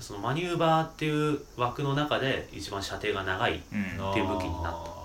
[0.00, 4.97] そのマニューバーっていう枠の中で一番射程が長いうんっていう武器になった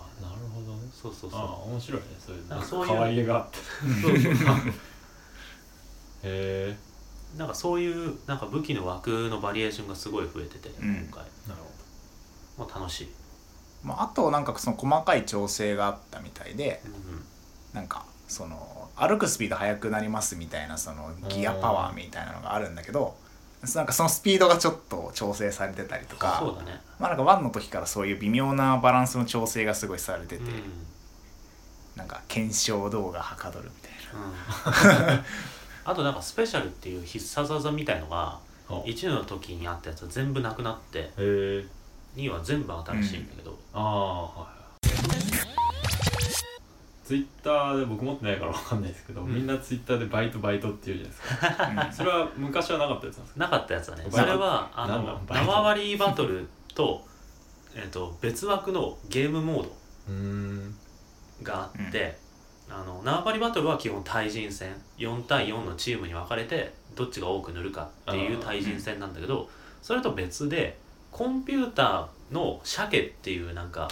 [1.10, 1.39] あーなるほどねそうそう。
[1.39, 3.58] ああそ面白いねそういうなんかそういう変わり絵があって。
[3.58, 4.56] うそうそうそう。
[6.24, 6.78] へ
[7.38, 11.08] なんかそういうなんか武器の枠のバリエーションがすごい増えてて、うん。
[11.10, 11.26] 今回。
[11.46, 11.74] えなるほ
[12.58, 13.08] もう楽しい、
[13.84, 17.24] まあ、あとなんかその細かい調整があったみたいでうん
[17.74, 23.16] なんかその歩くスピード速くなりますみたいなそのギアパワーみたいなのがあるんだけど
[23.76, 26.82] なんかそのスピードがちょっと調整されてたりとかそうだね。
[27.00, 30.50] まあなんか1の時からそういう微妙なバランスの調整がすごいされてて、うん
[31.95, 33.91] なんか検証動画はかどるみたい
[35.06, 35.12] な。
[35.15, 35.25] うん。
[35.86, 41.65] あとなんかスペシャルっていう必殺技みたいのがあへ1の時にあったやつは全部なくなってえ
[42.15, 44.53] 2は全部新しいんだけど、ああはい
[47.06, 49.34] ツイッターで僕持ってないからわかんないですけど、うん。
[49.36, 52.03] みんなツイッターでバイトバイトって言うじゃないですか。
[52.03, 53.39] それは昔はなかったやつなんですか？
[53.41, 55.51] なかったやつだねそれはあのバイト。
[55.51, 57.06] 縄張りバトルと,、
[57.75, 59.75] えっと別枠のゲームモード。
[60.08, 60.75] うーん
[61.43, 62.17] があって、
[62.69, 69.49] あの縄張りバトルは基本対人戦4対4のチームに分かれてどっちが多く塗るかっていう対人戦なんだけど
[69.82, 70.77] それと別で
[71.12, 73.88] コンピューターの鮭っていうなんか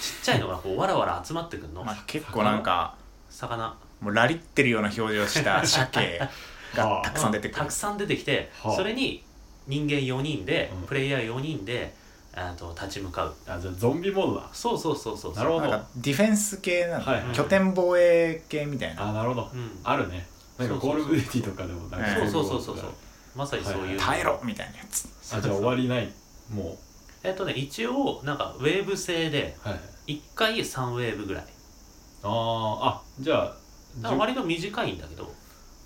[0.00, 1.84] ちっちゃいのがこう わらわら集まってくるの？
[1.84, 2.94] まあ、結構なんか
[3.30, 3.74] 魚。
[4.00, 6.18] もうラリってるような表情した鮭
[6.74, 7.58] が たくさん出てくる。
[7.58, 8.76] たくさん出てきてはあ。
[8.76, 9.24] それに
[9.66, 10.86] 人間4人でうん。
[10.86, 11.94] プレイヤー4人で
[12.36, 13.34] あと立ち向かう。
[13.46, 14.48] あじゃあゾンビモードだ。
[14.52, 15.60] そうそうそうそうなるほど。
[15.62, 19.10] なんかディフェンス系なの、はい拠点防衛系みたいな。
[19.10, 19.50] あなるほど。
[19.52, 19.70] うん。
[19.84, 20.26] あるね。
[20.58, 22.30] なんかコール・オブ・デューティーとかでもなんかうん。
[22.30, 22.76] そうそうそうそう。
[22.78, 22.90] そう
[23.36, 25.08] まさにそういう、耐えろみたいなやつ。
[25.32, 26.12] あじゃあ終わりない。
[26.52, 26.76] も
[27.22, 29.74] えっとね一応なんかウェーブ制でうは
[30.06, 30.12] い。
[30.12, 31.44] 1回3ウェーブぐらい。
[32.22, 33.56] あーあじゃあ
[34.00, 35.32] だから割と短いんだけど。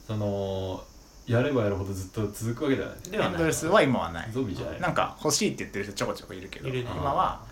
[0.06, 0.82] その
[1.28, 2.98] やればやるほどずっと続くわけではない。
[3.10, 4.30] でエンドレスは今はない。
[4.32, 4.80] ゾンビじゃない。
[4.80, 7.42] なんか欲しいって言ってる人ちょこちょこいるけどいるね今は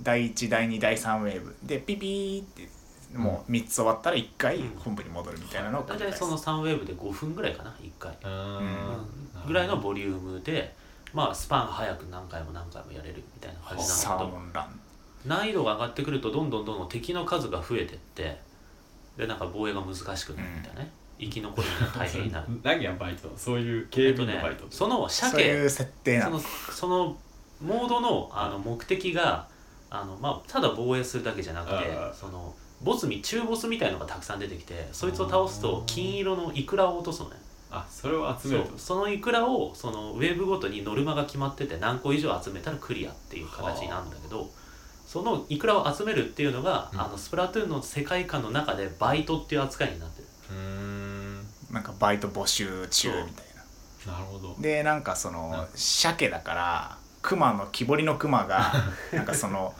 [0.00, 1.56] 第1第2第3ウェーブ。
[1.62, 2.68] でピピーって
[3.16, 4.78] もう3つ終わったら1回うん。
[4.78, 6.18] 本部に戻るみたいなのを繰大り返す。
[6.20, 8.28] 体その3ウェーブで5分ぐらいかな1回、うー。
[8.28, 9.46] んうん。
[9.46, 10.74] ぐらいのボリュームで
[11.12, 14.80] まあスパン早く何回も何回もやれるみたいな感じなんだけどモンラン。
[15.26, 18.40] 難易度が上がってくるとどんどんどんどん敵の数が増えてって
[19.16, 20.90] でなんか防衛が難しくなるみたいなね、
[21.22, 22.40] 生き残るのが大変にな。
[22.40, 23.30] る 何がバイト？
[23.36, 26.38] そういうえ警っとね備のバイトそのそうい鮭う設定なの。
[26.38, 27.16] そのその
[27.60, 29.46] モードのあの目的が
[29.90, 31.76] あの、まあ、ただ防衛するだけじゃなくて
[32.12, 37.36] そのボスみ中ボスみたいのがたくさん出てきてそいつを倒すと金色のイクラを落とすのね。
[37.70, 38.78] あそれを集そうめると。
[38.78, 44.50] そのイクラをそのウェーブごとにノルマが決まってて何個以上集めたらクリアっていう形になるんだけど
[45.06, 47.00] そのイクラを集めるっていうのが、うん。
[47.00, 50.28] あのスプラトゥーンの世界観の中でバイトっていう扱いになってる。
[50.50, 50.91] うーん
[51.72, 53.44] なんかバイト募集中みたい
[54.06, 54.12] な。
[54.12, 54.56] なるほど。
[54.60, 58.72] でなんかその鮭だから熊の木彫りの熊が
[59.12, 59.74] なんかその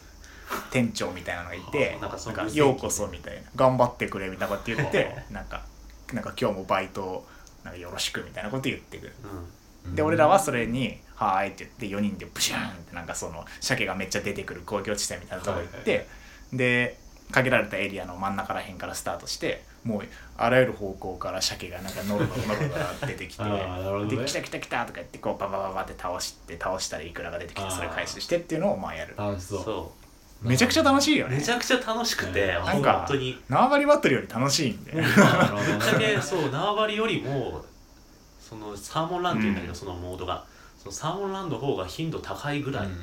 [0.70, 3.42] 店長みたいなのがいてなんかようこそみたいな。
[3.54, 5.62] 頑張ってくれみたいなこと言って なんか
[6.12, 7.26] なんか今日もバイト
[7.62, 9.14] なんかよろしくみたいなこと言ってくる。
[9.84, 9.94] うん。
[9.94, 16.04] で俺らはそれに「はーい」って言って4人でブシューンってなんかその鮭がめっちゃ出てくる公共地点みたいなとこ行って、はいは
[16.52, 16.98] で
[17.32, 20.02] 限られたエリアの真ん中らへんからスタートしてもう
[20.36, 22.68] あらゆる方向から鮭がなんかノロノロノロノ
[23.00, 23.60] ロ出てきてね
[24.08, 29.92] で来た来た来たとか言ってこうババババって倒して倒したらいくらが出てきてそれ回収してっていうのをまあやる楽しそ
[30.42, 37.64] うめちゃくちゃ楽しいようめちゃくちゃ楽しくて、ね本なんか当に縄張りバトルより楽しいんでぶっちゃけそう縄張りよりも
[38.40, 40.44] そのサーモンランっていうんだけど、うんそのモードが
[40.78, 42.94] そのサーモンランの方が頻度高いぐらい、うんう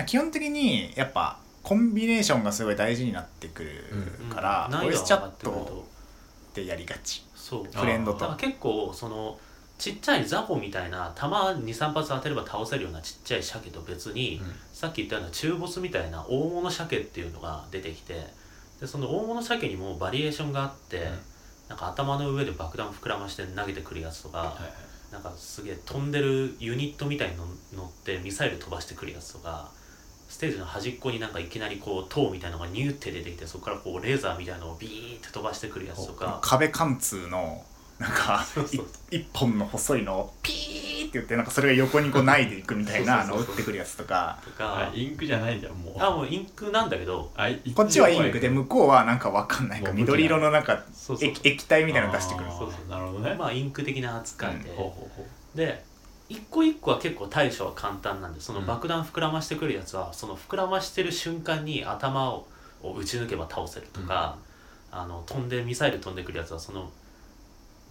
[0.00, 3.70] ん基本的にやっぱコンビネーションがすごい大事になってくる
[4.28, 5.86] から、ボイスチャット
[6.54, 7.24] でやりがち。
[7.34, 7.64] そう。
[7.74, 8.20] フレンドと。
[8.20, 9.38] だから結構その
[9.78, 14.52] ちっちゃい雑魚みたいな弾23発当てれば倒せるようなちっちゃい鮭と別に、うん。
[14.72, 18.26] さっき言ったような中ボスみたいな大物鮭っていうのが出てきて
[18.80, 21.18] でその大物鮭にもバリエーションがあって、うん。
[21.70, 25.12] なんか頭の上で爆弾膨らまして投げてくるやつとか、はいはい。
[25.12, 29.70] なんかすげえ飛んでるユニットみたいの乗ってミサイル飛ばしてくるやつとか
[30.34, 36.40] ステージの端っこになんかいきなりこう塔みたいなのがニューって出てきてそこからこうレーザーみたいなのをビーって飛ばしてくるやつとか。
[36.42, 37.62] 壁貫通の
[38.00, 38.44] なんか
[39.12, 44.40] 一本の細いのをピーって言ってなんかそれが横にこうないでいくみたいなあの打ってくるやつとか。
[44.44, 44.90] とか。
[44.90, 45.94] あインクじゃないじゃんもう。
[46.02, 47.30] あもうインクなんだけど。
[47.76, 50.84] こっちはインクで向こうはなんかわかんないか緑色のなんか
[51.20, 55.84] 液液体みたいなの出してくるそうそうなるほどねまあインク的な扱いで、ほうほうほで
[56.28, 58.66] 一個一個は結構対処は簡単なんでそのうん。
[58.66, 62.46] 爆弾膨らましてくるやつはその膨らましてる瞬間に頭を
[62.84, 64.36] を撃ち抜けば倒せるとか、
[64.90, 66.90] あの飛んでミサイル飛んでくるやつはその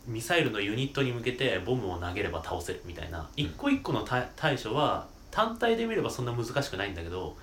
[0.06, 7.36] ミサイルのユニットに向けてボムを投げれば倒せるみたいな一個一個の対対処は単体で見ればそんな難しくないんだけど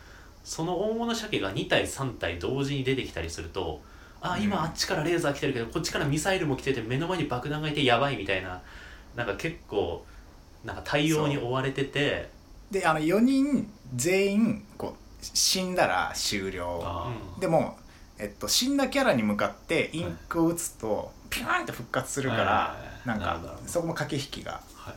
[0.45, 3.83] その大物鮭が2体3体同時に出てきたりすると
[4.21, 4.43] あうん。
[4.43, 8.61] 今あっちからレーザー来てるけどこっちからミサイルも来てて目の前に爆弾がいてやばいみたいな
[9.17, 10.05] なんか結構
[10.65, 12.29] なんか対応に追われてて。
[12.71, 17.11] であの4人全員こう死んだら終了。
[17.41, 17.77] でも、
[18.19, 22.49] えっと、死んだキャラに向かってインクを打つとピューンって復活するからはい。
[22.49, 24.61] はいはいなんかそこも駆け引きが。
[24.75, 24.95] はは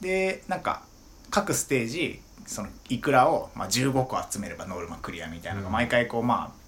[0.00, 0.02] い。
[0.02, 0.82] でなんか
[1.30, 5.72] 各ステージそのイクラを、まあ、15個集めればノルマクリアみたいなのがうん。
[5.72, 6.62] 毎回こうまあ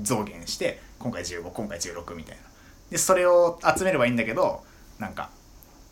[0.00, 2.42] 増減して今回15今回16みたいな。
[2.90, 4.62] でそれを集めればいいんだけど
[4.98, 5.30] なんか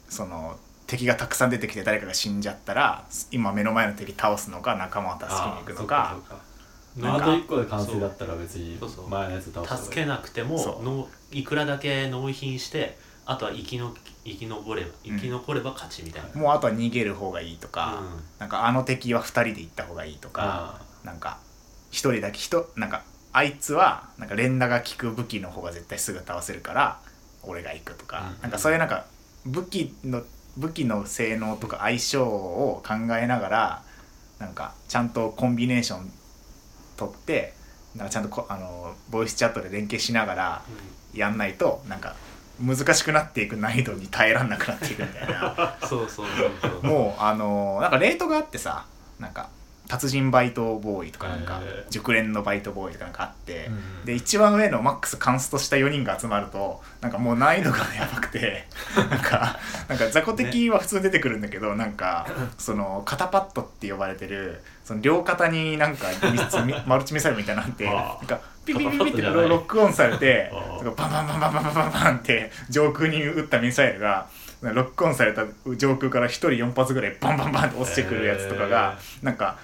[0.08, 0.56] その
[0.92, 6.18] 敵がたくさん出てきて誰かが死んじゃったら今目の前の敵倒すのか仲間を助けに行くのか。
[6.98, 8.78] あなんかあと1個で完成だったら別に
[9.08, 13.94] 前のやつ倒す助けなくてものいくらだけ納品してあとは生きの
[14.26, 18.22] 生き残れば生き残れば勝ちみたいな、もうあとは逃げる方がいいとか、うん。
[18.38, 21.38] なんかあの敵は2人で行った方がいいとかあなんか
[21.92, 27.00] 1人だけ人なんかあいつはなんか連打が効く武器の方が絶対すぐ倒せるから
[27.42, 28.42] 俺が行くとか、うん。
[28.42, 29.06] なんかそういうなんか
[29.46, 30.22] 武器の
[30.56, 33.82] 武器の性能とか相性を考えながら
[34.38, 36.10] なんかちゃんとコンビネーション
[36.96, 37.54] 取って
[37.96, 40.62] なんかちゃんとこあのボイスチャットで連携しながら
[41.14, 42.16] やんないとなんか
[42.60, 45.76] 難しくなっていく難易度に耐えらんなくなっていくみたいな。
[45.86, 46.26] そうそう
[46.60, 46.82] そう。
[46.86, 48.84] もうあのなんかレートがあってさ
[49.18, 49.48] なんか
[49.92, 62.26] 達人バイトボーイとかなんか熟練のバイトボーイとかなんかあって、うんで一番上のマックスカンストした4人が集まるとなんかもう難易度がやばくて なんかなんか雑魚敵は普通に出てくるんだけど、なんか
[62.58, 70.84] その肩パッドって呼ばれてるその両肩になんか3つみ マルチミサイルみたいなのあってあなんかピピピピってロックオンされてああ。
[70.84, 74.26] なんかバンバンバンバンバンバンバンバンって上空に撃ったミサイルが
[74.62, 75.44] ロックオンされた
[75.76, 79.58] 上空から1人4発ぐらいバンバンバンって落ちてくるやつとかが、なんか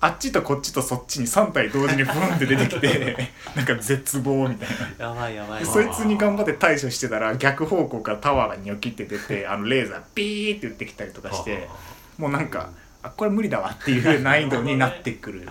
[0.00, 5.06] あっちとこっちとそっちに3体同時にブンって出てきて なんか絶望みたいな。
[5.08, 5.60] やばいやばい。
[5.60, 11.68] でそいつに頑張って対処してたら逆方向からタワーがニョキって出てあのレーザーピーって撃ってきたりとかして
[12.16, 12.70] もうなんか
[13.02, 15.48] あこれ無理だわっていう難易度になってくる。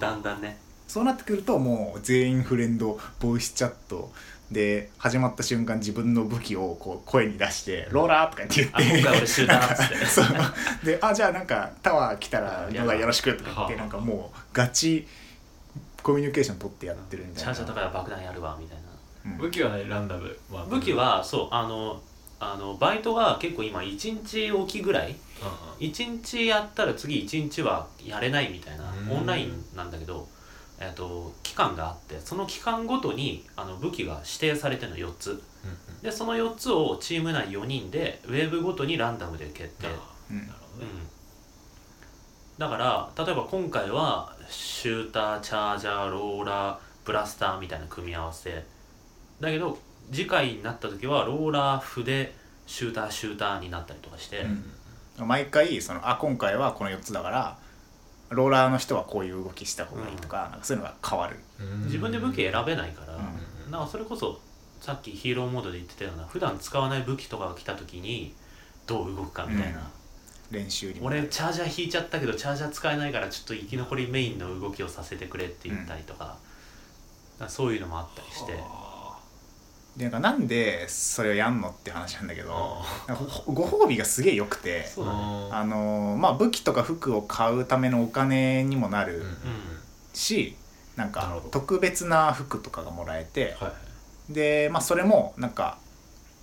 [0.00, 0.58] だんだんね。
[0.86, 4.10] そうなってくるともう全員フレンドボイスチャット
[4.50, 8.74] で始まった瞬間自分の武器をこう声に出して「ローラー」とか言って。
[8.74, 10.26] あ言って今回俺シューターっつってそう。
[10.86, 13.82] で「あじゃあなんかタワー来たら野田よろしく」とか言ってはあ。
[13.82, 15.06] なんかもうガチ
[16.02, 17.54] コミュニケーション取ってやってるみたいな。
[17.54, 18.82] チャージャーとかで爆弾やるわみたいな。
[19.32, 19.38] うん。
[19.38, 22.02] 武器はねランダム、まあ武器はそうあの
[22.40, 25.14] あのバイトが結構今1日おきぐらい
[25.78, 28.90] ？1日やったら次1日はやれないみたいな。
[28.90, 29.18] うん。
[29.18, 30.26] オンラインなんだけど、
[30.80, 35.30] えっと期間があってその期間ごとにあの武器が指定されてるの4つ。
[35.30, 36.02] うんうん。
[36.02, 39.88] でその4つをチーム内4人でウェーブごとにランダムで決定、
[40.30, 40.48] うん、
[42.56, 48.64] だから例えば今回はシューターチャージャーローラーブラスターみたいな組み合わせ。
[49.40, 49.78] だけど
[50.12, 52.32] 次回になった時はローラー筆
[52.66, 54.46] シューターシューターになったりとかして、
[55.18, 55.26] うん。
[55.26, 57.58] 毎回そのあ今回はこの4つだから
[58.30, 61.84] ローラーの人はこういう動きした方がいいとか,、なんかそういうのが変わる、うん。
[61.84, 63.70] 自分で武器選べないから、うん。
[63.70, 64.40] なんかそれこそ
[64.80, 68.34] さっきヒーローモードで言ってたような普段使わない武器とかが来た時に
[68.86, 69.90] どう動くかみたいな、
[70.50, 71.06] 練習にも。
[71.06, 76.36] 俺チャージャー引いちゃったけどチャージャー使えないからちょっと生き残りメインの動きをさせてくれって言ったりとか,、
[77.48, 78.52] そういうのもあったりして。
[78.52, 78.77] は
[79.98, 82.80] でなんかなんでそれをやんのって話なんだけど
[83.46, 84.84] ご褒美がすげえ良くてね。
[85.50, 89.34] あのーまあ武器とか服を買うためのお金にもなるうんうん
[90.14, 90.56] し、
[90.96, 93.74] なんか特別な服とかがもらえては
[94.30, 95.78] いでまあそれもなんか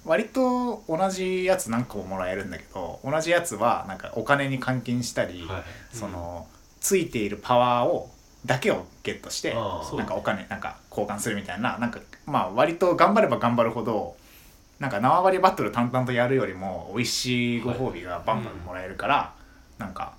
[0.04, 5.64] 割と同じやつ何個ももらえるんだけど同じやつはなんかお金に換金したり、はい
[5.96, 6.48] その
[6.82, 8.12] ついているパワーを
[8.46, 14.16] だけをゲットしてなんかお金なんか交換するみたいななんかまあ割と頑張れば頑張るほど
[14.80, 19.34] なんか縄張りバトル淡々とやるよりも美味しいご褒美がバンバンもらえるから、
[19.78, 20.14] なんか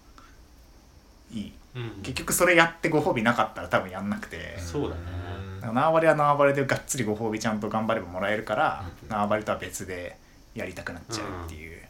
[1.31, 1.53] いい。
[1.75, 1.91] うん。
[2.03, 5.73] 結局それやってご褒美なかったら多分やんなくて、そうだね。
[5.75, 9.09] 縄張りは縄張りでがっつりご褒美ちゃんと頑張ればもらえるから、うん。
[9.11, 10.17] 縄張りとは別で
[10.55, 11.83] やりたくなっちゃうっていう、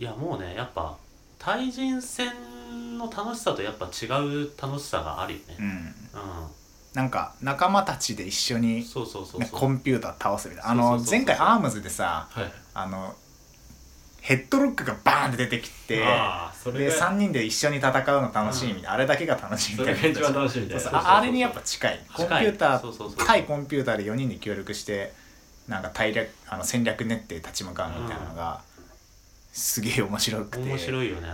[0.00, 0.96] いやもうねやっぱ
[1.38, 2.32] 対人戦
[2.98, 5.56] の楽しさとやっぱ違う楽しさがあるよね。
[5.60, 5.66] うん。
[5.66, 5.70] う
[6.96, 9.40] なんか仲間たちで一緒にん、そうそうそう。
[9.52, 10.70] コンピューター倒すみたいな。
[10.70, 12.50] あの前回アームズでさはい。
[12.72, 13.14] あの
[14.22, 20.98] ヘッドロックがバーンって出てきてでが3人で一緒に戦うの楽しいみたいな、あれだけが楽しいみたいな。
[20.98, 22.00] ああれにやっぱ近い。
[22.14, 25.12] コンピュータそうそうそうー対コンピューターで4人で協力して
[25.68, 28.62] なんか対略あの戦略練って立ち向かうみたいなのが、
[29.52, 30.64] すげえ面白くて。
[30.64, 31.28] 面白いよね。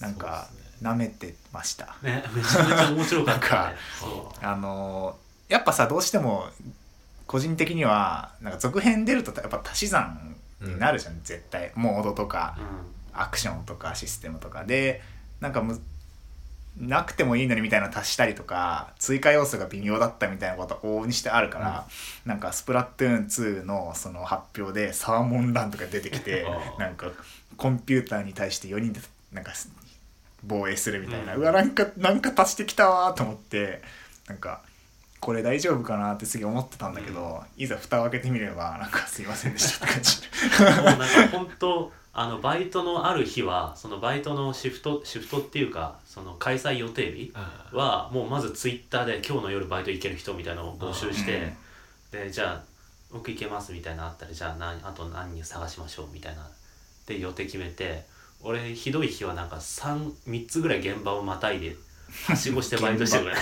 [0.00, 1.96] なんかねなめてました。
[2.02, 3.76] ねめちゃめちゃ面白かったね。
[4.42, 5.22] あのー
[5.52, 6.46] やっぱさどうしても
[7.26, 11.72] 個人的にはなんか続編出るとやっぱ足し算になるじゃん、絶対。
[11.74, 13.20] モードとかう、うん。
[13.20, 14.64] アクションとかシステムとか。
[14.64, 15.02] で
[15.40, 15.78] なんかむ
[16.78, 21.86] なくてもいいのにみたいなの足したりとか追加要素が微妙だったみたいなことは往々にしてあるから、
[22.24, 26.46] なんかスプラトゥーン2のその発表でサーモンランとか出てきて
[26.78, 27.10] なんか
[27.58, 29.00] コンピューターに対して4人で
[29.32, 29.52] なんか
[30.44, 33.82] 防衛するみたいな、ううんわなんかなんか足してきたわーと思って
[34.28, 34.62] なんか
[35.20, 40.80] これ大丈夫かなってすげえ思ってたんだけど、いざ蓋を開けてみればなんかすいませんでしたって感じ。
[40.80, 51.54] もうなんか本当あのバイトのある日はそのバイトのシフトシフトっていうかその開催予定日あはもうまずツイッターで今日の夜バイト行ける人みたいなのを募集して、
[52.10, 52.62] でじゃあ
[53.12, 56.46] 僕行けますみたいなのあったらじゃあ何あと何人探しましょうみたいな
[57.06, 58.04] で予定決めて
[58.42, 61.76] 俺ひどい日はなんか 3, 3つぐらい現場をまたいで
[62.26, 63.38] はしごしてバイトしてるぐらい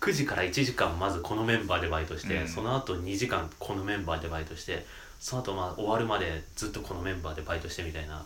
[0.00, 2.48] 9時から1時間まずこのメンバーでバイトして、うん。
[2.48, 4.84] その後2時間このメンバーでバイトして
[5.20, 8.24] その後まあ終わるまでずっとこのメンバーでバイトしてみたいな。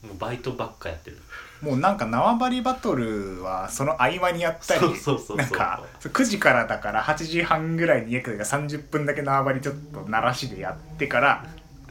[0.00, 1.18] もうバイトばっかやってる。
[1.60, 5.36] もうなんか縄張りバトルはその合間にやったりそうそうそうそう。
[5.38, 11.44] なんか9時からだから8時半ぐらいに家から30分だけ縄張りちょっと鳴らしでやってから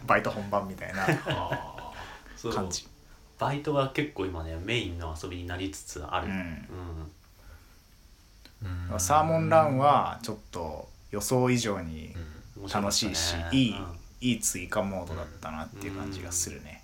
[0.05, 1.03] バイト本番みたいな。
[1.03, 1.11] あそ
[1.73, 1.76] う
[2.53, 2.87] 感じ。
[3.39, 6.33] バイトが結構今ねメインの遊びになりつつある、うん。
[6.33, 6.37] う
[8.67, 8.91] ん。
[8.93, 8.99] うん。
[8.99, 12.15] サーモンランはちょっと予想以上に
[12.73, 13.85] 楽しいし、いい、うん。
[14.19, 16.83] いい追加モードだったなっていう感じがするね。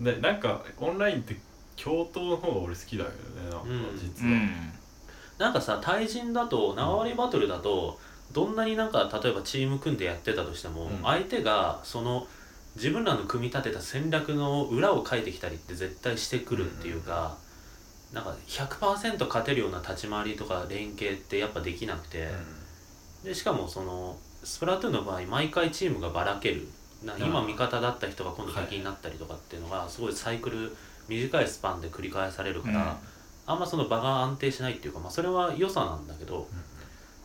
[0.00, 0.04] ん。
[0.04, 1.36] でなんかオンラインって
[1.76, 3.98] 共闘の方が俺好きだけどねなんかうん。
[3.98, 4.72] 実は、うん。
[5.38, 7.98] なんかさ対人だと縄張りバトルだと
[8.32, 11.02] どんなになんか例えばチーム組んでやってたとしても、うん。
[11.02, 12.26] 相手がその
[12.76, 17.36] 自分らの組み立てた戦略の裏を書いてきたりって絶対してくるっていうか、
[18.12, 22.28] なんか100%勝てるような立ち回りとか連携ってやっぱできなくて、
[23.22, 26.68] でしかもそのスプラトゥーンの場合毎回チームがばらける。
[27.04, 30.74] な今うん味方だった人が今度敵になったりとかっていうのがすごいサイクル
[31.06, 32.96] 短いスパンで繰り返されるから、
[33.46, 36.48] あんまその場が安定しないっていうか、まあ、それは良さなんだけど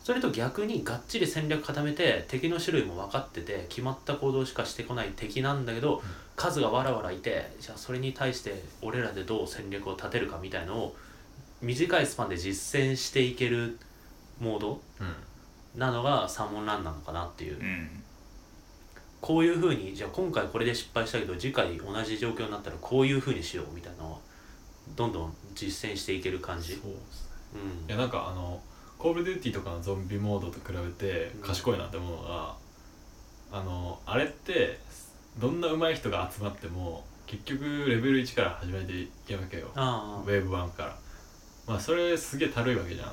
[0.02, 6.02] それと逆にがっちり戦略固めて敵の種類も分かってて決まった行動しかしてこない敵なんだけど、
[6.36, 10.96] 数がわらわらいてじゃあそれに対して俺らでどう戦略を立てるかみたいのを
[11.60, 13.78] 短いスパンで実践していける
[14.40, 15.78] モードうん。
[15.78, 17.88] なのがサーモンランなのかなっていう、うん。
[19.20, 24.20] こういうふうにじゃあ今回これで失敗したけど次回同じ状況になったらこういうふうにしようみたいなのを
[24.96, 26.72] どんどん実践していける感じ。
[26.74, 27.60] そうですね。
[27.84, 27.88] うん。
[27.88, 28.60] いやなんかあの
[29.00, 31.40] コールデューティーとかのゾンビモードと比べてうん。
[31.42, 32.54] 賢いなって思うのが、
[33.50, 34.78] あのあれって
[35.38, 39.68] どんな上手い人が集まっても結局レベル1から始めていけわけよ。
[39.74, 40.96] あウェーブ1から。
[41.66, 43.12] まあそれすげえたるいわけじゃん。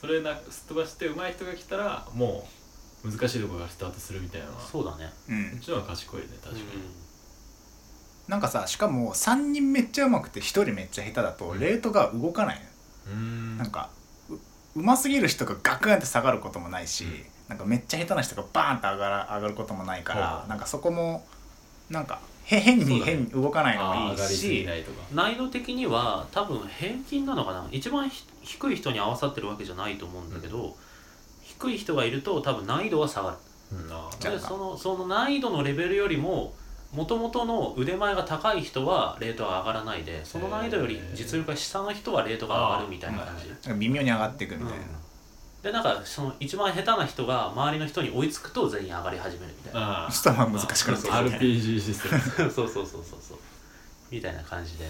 [0.00, 2.46] それなすっ飛ばして上手い人が来たらも
[3.04, 5.10] う難しいところからスタートするみたいなそうだね。
[5.28, 5.60] うん。
[5.60, 6.64] ちの方が賢いね確かに、
[8.28, 11.60] なんかさしかも3人めっちゃうまくて1人めっちゃ下手だとうん。
[11.60, 12.62] レートが動かない、
[13.06, 13.56] うーん。
[13.56, 13.88] なんか
[14.76, 17.04] ううますぎる人がガクンって下がることもないし、
[17.48, 21.24] なんかめっちゃ下手な人がバーンって上がら上がることもないから、うんなんかそこも
[21.90, 25.02] なんかへ変に変に動かないのもいいしないとか。
[25.12, 27.66] 難易度的には多分平均なのかな。
[27.70, 30.76] 一番ひ低い人に合わさってるわけじゃないと思うんだけど、
[31.42, 33.36] 低い人がいると多分難易度は下がる。
[33.72, 33.88] うん。
[34.20, 36.54] でそのその難易度のレベルよりも
[36.94, 44.84] もともとの腕前が高い人はレートは上がらないでその難易度より実力が下の人はレートが上がるみたいな感じ、なんか微妙に上がっていくみたいな、
[45.64, 50.06] でなんかその一番下手な人が周りの人に追いつくと全員上がり始めるみたいな。
[50.10, 52.02] そしたらまあ難しくなっ RPG シス
[52.36, 52.50] テム。
[52.52, 53.38] そうそうそうそうそう。
[54.10, 54.84] みたいな感じで。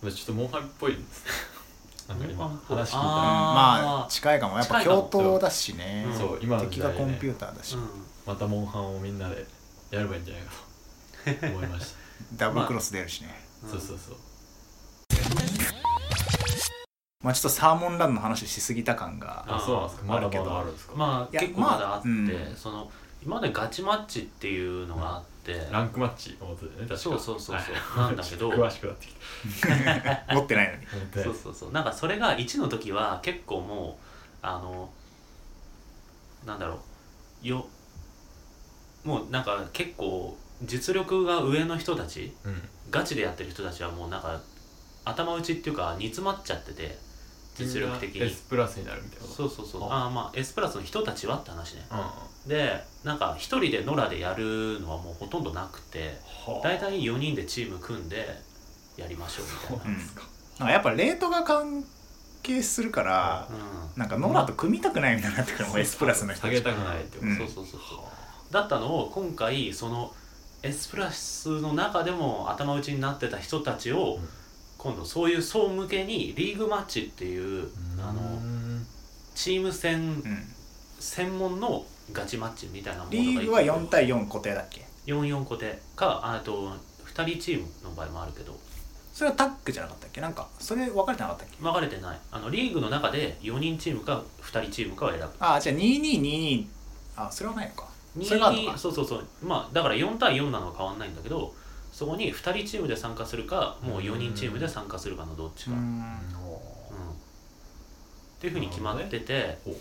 [0.00, 1.30] まあちょっとモンハンっぽいですね。
[2.08, 4.58] なんか今話聞いたまあ近いかも。
[4.58, 6.06] やっぱ共闘だしね。
[6.08, 7.88] うんそう今の敵時代ねがコンピューターだし、うん。
[8.24, 9.44] またモンハンをみんなで
[9.90, 10.63] やればいいんじゃないかと
[11.42, 14.16] 思いました、ダブルクロス出るしね、そうそうそう。
[17.22, 20.04] まあちょっとサーモンランの話しすぎた感がああそうなんですか？
[20.04, 20.44] まだまあるけど。
[20.44, 22.56] だあるんですか、まあ結構まだあって、まあうん。
[22.56, 22.92] その
[23.24, 26.96] 今までガチマッチっていうのがあって、ランクマッチ表でね確か。
[26.98, 27.74] そうそうそうそう。
[27.74, 28.08] はい。
[28.08, 28.50] なんだけど。
[28.50, 29.14] 詳しくなってき
[30.34, 30.86] 持ってないのに。
[31.24, 31.72] そうそうそう。
[31.72, 33.98] なんかそれが1の時は結構も
[34.42, 34.90] うあの
[36.44, 36.74] なんだろ
[37.42, 37.48] う。
[37.48, 37.66] よ
[39.02, 42.62] もうなんか結構実力が上の人たちうん。
[42.90, 44.40] ガチでやってる人たちはもうなんか
[45.04, 46.96] 頭打ちっていうか煮詰まっちゃってて
[47.56, 48.22] 実力的に。
[48.22, 49.26] S プラスになるみたいな。
[49.26, 49.84] そうそうそう。
[49.84, 49.94] あ。
[49.94, 51.86] ああまあ S プラスの人たちはって話ね。
[51.90, 52.48] うん。
[52.48, 56.68] でなんか一人で野良でやるのはもうほとんどなくてはあ。
[56.68, 58.40] 大体4人でチーム組んで
[58.96, 59.68] やりましょうみたいな。
[59.68, 61.84] そうなんですか、やっぱレートが関
[62.42, 64.00] 係するから、うん。
[64.00, 67.36] なんかノラと組みたくないみたいになってくるもん S プラスの人たち下げたくないってこと、うん。
[67.38, 68.52] そうそうそうそう。
[68.52, 70.12] だったのを今回その
[70.64, 74.28] S プラスの中でも頭打ちになってた人たちをうん。
[74.78, 78.86] 今度そういう層向けにリーグマッチっていうあのうん。
[79.34, 80.22] チーム戦うん。
[80.98, 86.72] 専門のガチマッチみたいなものがリーグは4対4固定だっけ？44固定かあと
[87.14, 88.58] 2人チームの場合もあるけど。
[89.12, 90.20] それはタッグじゃなかったっけ？
[90.20, 91.56] なんかそれ分かれてなかったっけ？
[91.62, 92.18] 分かれてない。
[92.32, 95.26] あのリーグの中で4人チームか2人チームかを選ぶ。
[95.38, 96.66] あじゃあ2222
[97.16, 97.86] あそれはないのか
[98.22, 99.26] それがあるの2かそうそうそう。
[99.42, 101.54] まあだから4対4なのは変わんないんだけど
[101.92, 105.78] そこに2人チームで参加するかもう4人チームで参加するかのどっちか、うん。
[105.78, 106.14] うん。
[106.16, 106.16] っ
[108.40, 109.80] ていうふうに決まってて、ほうほ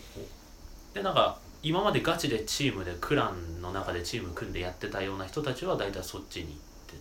[0.94, 6.96] でなんか今までガチでチームでクランの中でチーム組んでやってたような人たちは大体そっちに行って。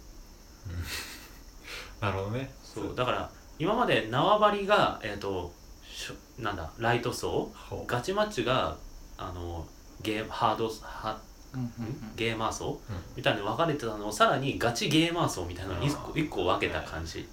[2.01, 2.55] う なるほどね。
[2.63, 2.95] そう。
[2.95, 5.53] だから今まで縄張りがえっ、と
[5.85, 7.53] しょなんだライト層？
[7.87, 8.77] ガチマッチが
[9.19, 9.67] あの
[10.03, 11.19] ゲーハードハ
[11.55, 12.13] うんうんん。
[12.17, 12.71] ゲーマー層？
[12.71, 12.97] うん。
[13.17, 14.09] みたいに分かれてたの。
[14.09, 16.21] をさらにガチゲーマー層みたいなのに1個あー。
[16.25, 17.29] 一個分けた感じ。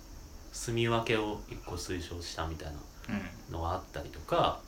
[0.51, 2.73] 住み分けを1個推奨したみたいな
[3.09, 4.59] うんのがあったりとか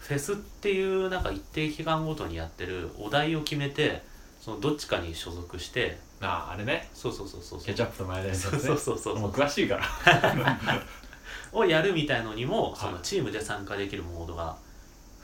[0.00, 4.02] フェスっていうなんか一定期間ごとにやってるお題を決めて
[4.40, 6.88] そのどっちかに所属してあああれね。
[6.92, 9.84] そうそうそうそうケチャップとマヨネーズそうそうそうそうもう詳しいから。
[11.52, 12.80] をやるみたいのにもはい。
[12.80, 14.56] そのチームで参加できるモードが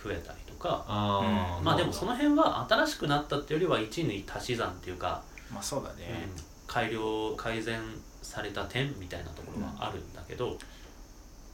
[0.03, 0.39] 増えたり。
[0.46, 1.65] とかあうん。
[1.65, 6.29] まあでもその辺は新しくなったっていうよりは一に足し算っていうか、まあそうだうんね、
[6.67, 7.81] 改良改善
[8.23, 10.57] された点みたいなところはあるんだけど、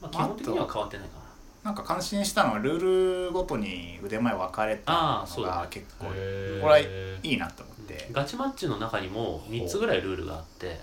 [0.01, 1.23] まあ、基まあ本的には変わってないかな。
[1.63, 6.61] なんか感心したのはルールごとに腕前分かれたのが結構へー。
[6.61, 8.09] これはいいなと思って。
[8.11, 10.79] ガチマッチの中にも3つぐらいルールがあって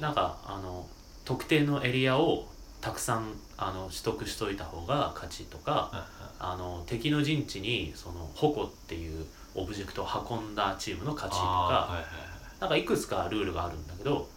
[0.00, 0.86] なんかあの
[1.24, 2.46] 特定のエリアを
[2.82, 6.06] たくさんあの取得しといた方が勝ちとか
[6.38, 9.24] あの敵の陣地にその矛っていう
[9.54, 12.60] オブジェクトを運んだチームの勝ちとか、あーはいはいはい。
[12.60, 14.28] なんかいくつかルールがあるんだけど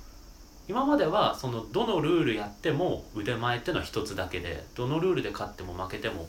[0.68, 6.28] 今まではそのどのルールやっても腕前ってのは一つだけでどのルールで勝っても負けても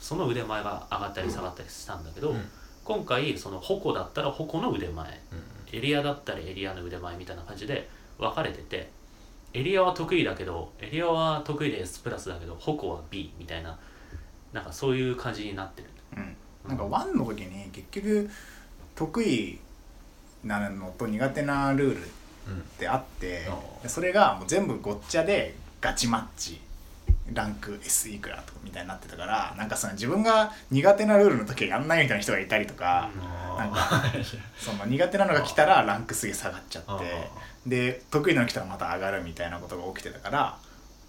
[0.00, 2.48] その腕前が上がったり下がったりしたんだけど、うん。
[2.84, 5.76] 今回その矛だったら矛の腕前うん。
[5.76, 7.88] エリアだったらエリアの腕前みたいな感じで
[8.18, 8.90] 分かれてて
[9.56, 13.78] エリアは得意だけどエリアは得意で S プラスだけど矛は B みたいな
[14.52, 15.88] なんかそういう感じになってる。
[16.16, 16.36] うん、
[16.68, 18.30] なんかワンの時に結局
[18.94, 19.58] 得意
[20.44, 22.08] なのと苦手なルールっ
[22.78, 26.60] てあってあーでそれがもう全部ごっちゃでガチマッチ。
[27.32, 33.10] ランク S いくらとかみたいになってたからなんかその自分が苦手なルールの時はやんないみたいな人がいたりとか、
[33.58, 34.04] なんか
[34.56, 37.28] その苦手なのが来たらランクすげえ下がっちゃあって
[37.66, 40.58] で得意なの来たらまた上がるみたいなことが起きてたから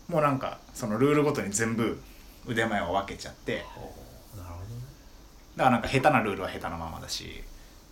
[0.07, 2.01] もうなんかそのルールごとに全部
[2.47, 4.81] 腕前を分けちゃってなるほどね
[5.55, 7.43] だからなんか下手なルールは下手なままだし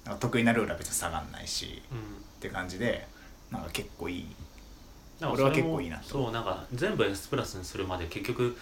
[0.05, 1.97] なんか得意なルールは別に下がんないしうん。
[1.97, 2.01] っ
[2.39, 3.07] て感じで
[3.51, 4.28] なんか結構いい。
[5.22, 6.09] 俺は結構いいなと。
[6.09, 8.55] そうなんか全部 S プラスにするまで結局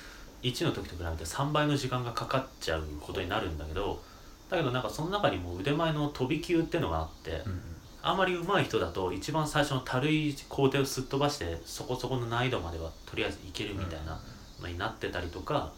[0.43, 4.01] 1の時と比べて3倍の時間がかかっちゃうことになるんだけど
[4.49, 7.61] だけどなんかその中にも腕前の飛び級ってのがあって、うん
[8.05, 14.19] あんまり上手い人だと一番最初の軽い工程をすっ飛ばしてそこそこの難易度まではとりあえずいけるみたいな
[14.61, 15.71] のになってたりとか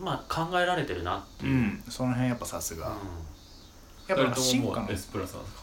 [0.00, 1.62] まあ考えられてるなってういう、うん。
[1.66, 2.96] んその辺やっぱさすが。
[4.08, 4.90] やっ二ぱ進化の。
[4.90, 5.62] S プラスなんですか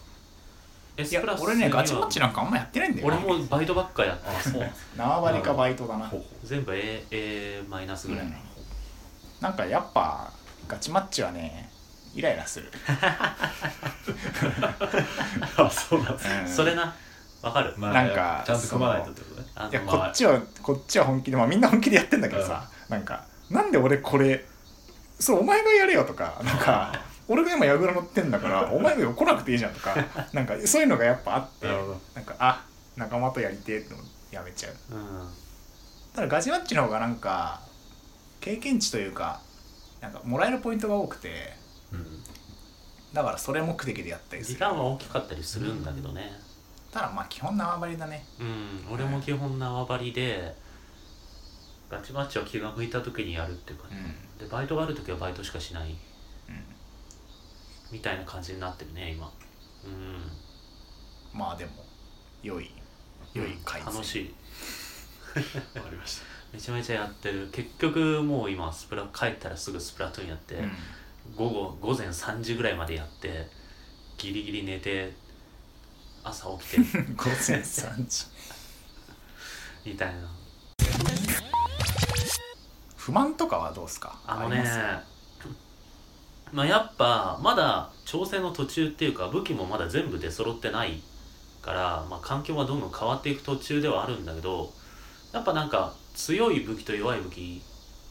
[0.96, 4.88] ？S プラス俺ねガチマッチなんかあんまやってないんだよ俺なもバイトばっかやってあそうなんです。
[4.96, 6.10] 縄張りかバイトだな。
[6.44, 8.38] 全部 A, A マイナスぐらいの、うん。
[9.42, 10.32] なんかやっぱ
[10.70, 11.70] ガチマッチはね
[12.18, 12.70] イライラする、う
[15.62, 16.48] あそうなんですうん。
[16.48, 16.96] それな。
[17.44, 19.48] わかる、まあなんかちゃんと組まないとってことね。
[19.54, 24.44] あのいやまあこっちはこっちは本気でまあみんな本気でやってんだけどさ、なんかなんで俺これ
[25.20, 27.00] それお前がやれよとかなんか
[27.30, 29.96] 俺が今ヤグラ乗ってんだからお前が来なくていいじゃんとか
[30.34, 32.02] なんかそういうのがやっぱあってなるほど。
[32.16, 32.64] なんかあ
[32.96, 34.00] 仲間とやりてえっての
[34.32, 34.74] やめちゃう。
[34.96, 35.30] うん。
[36.16, 37.62] ただガチマッチの方がなんか
[38.42, 39.40] 経験値というか
[40.02, 41.36] なんかもらえるポイントが多くてうん
[43.14, 44.58] だからそれ目的でやったりする。
[44.58, 46.32] 時間は大きかったりするんだけどね。
[46.92, 48.26] ただまあ基本縄張りだね。
[48.40, 50.56] うん、俺も基本縄張りで
[51.90, 54.48] ガチマッチは気が向いた時にやるっていうか、うん。
[54.48, 55.90] でバイトがある時はバイトしかしない。
[55.90, 55.96] うん。
[57.92, 59.32] みたいな感じになってるね今。
[59.86, 61.40] うん。
[61.40, 61.72] まあでも
[62.44, 62.72] 良い。
[63.34, 63.94] 良い改善。
[63.94, 64.36] 楽しい。
[65.78, 66.26] わかりました。
[66.54, 67.50] めちゃめちゃやってる。
[67.52, 70.72] 結局もう今スプラ帰ったらすぐスプラトゥーンやって、うん
[71.36, 73.48] 午後午前3時ぐらいまでやって
[74.18, 75.14] ギリギリ寝て
[76.24, 78.26] 朝起きて 午前3時。
[79.86, 80.30] みたいな。
[82.98, 84.20] 不満とかはどうですか？
[84.28, 84.64] あのね
[86.52, 91.02] まあやっぱまだ調整の途中っていうか武器もまだ全部出揃ってない
[91.62, 94.74] から、まあ、環境はどんどん変わっていく途中ではあるんだけど
[95.34, 97.62] やっぱなんか強い武器と弱い武器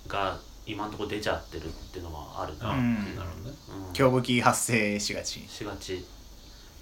[0.07, 3.17] が今のところ出ちゃってるっていうのはあるな、あうん。
[3.17, 3.57] なるほどね。
[3.89, 3.93] うん。
[3.93, 5.41] 強武器発生しがち。
[5.49, 6.05] しがち。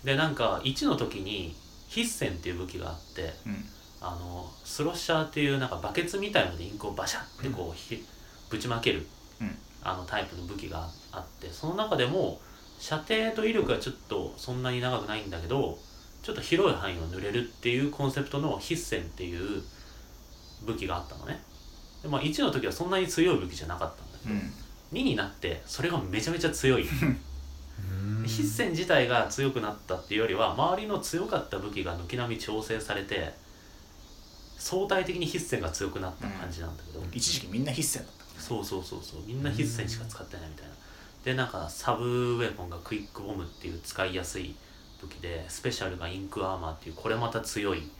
[0.02, 1.54] でなんか1の時に
[1.90, 3.64] 筆線っていう武器があってうん。
[4.00, 8.04] あのスロッシャーっていうなんかバケツみたいのでインクをバシャってこうひ、
[8.50, 9.06] ぶちまける
[9.40, 9.56] うん。
[9.82, 12.40] あのタイプの武器があってその中でも
[12.78, 15.78] 射程と威力がちょっとそんなに長くないんだけど
[16.22, 19.62] ちょっと広い範囲を塗れるっていうコンセプトの筆線っていう
[20.66, 21.42] 武器があったのね
[22.04, 24.52] で、まあ、1の時はそんなに強い武器じゃなかったんだけど、うん。
[24.92, 26.86] 2になってそれがめちゃめちゃ強い。
[28.22, 33.34] 筆線自体が強くなったっていうよりは周りの強かった武器が軒並み調整されて
[34.58, 38.30] 相対的に筆線が強くなった感じなんだけど、一時期みんな筆線だったね。
[38.38, 39.20] そうそうそうそう。
[39.26, 40.74] みんな筆線しか使ってないみたいな。
[41.24, 44.54] でなんかサブウェポンがクイックボムっていう使いやすい
[45.00, 47.90] 武器でスペシャルがインクアーマーっていうこれまた強い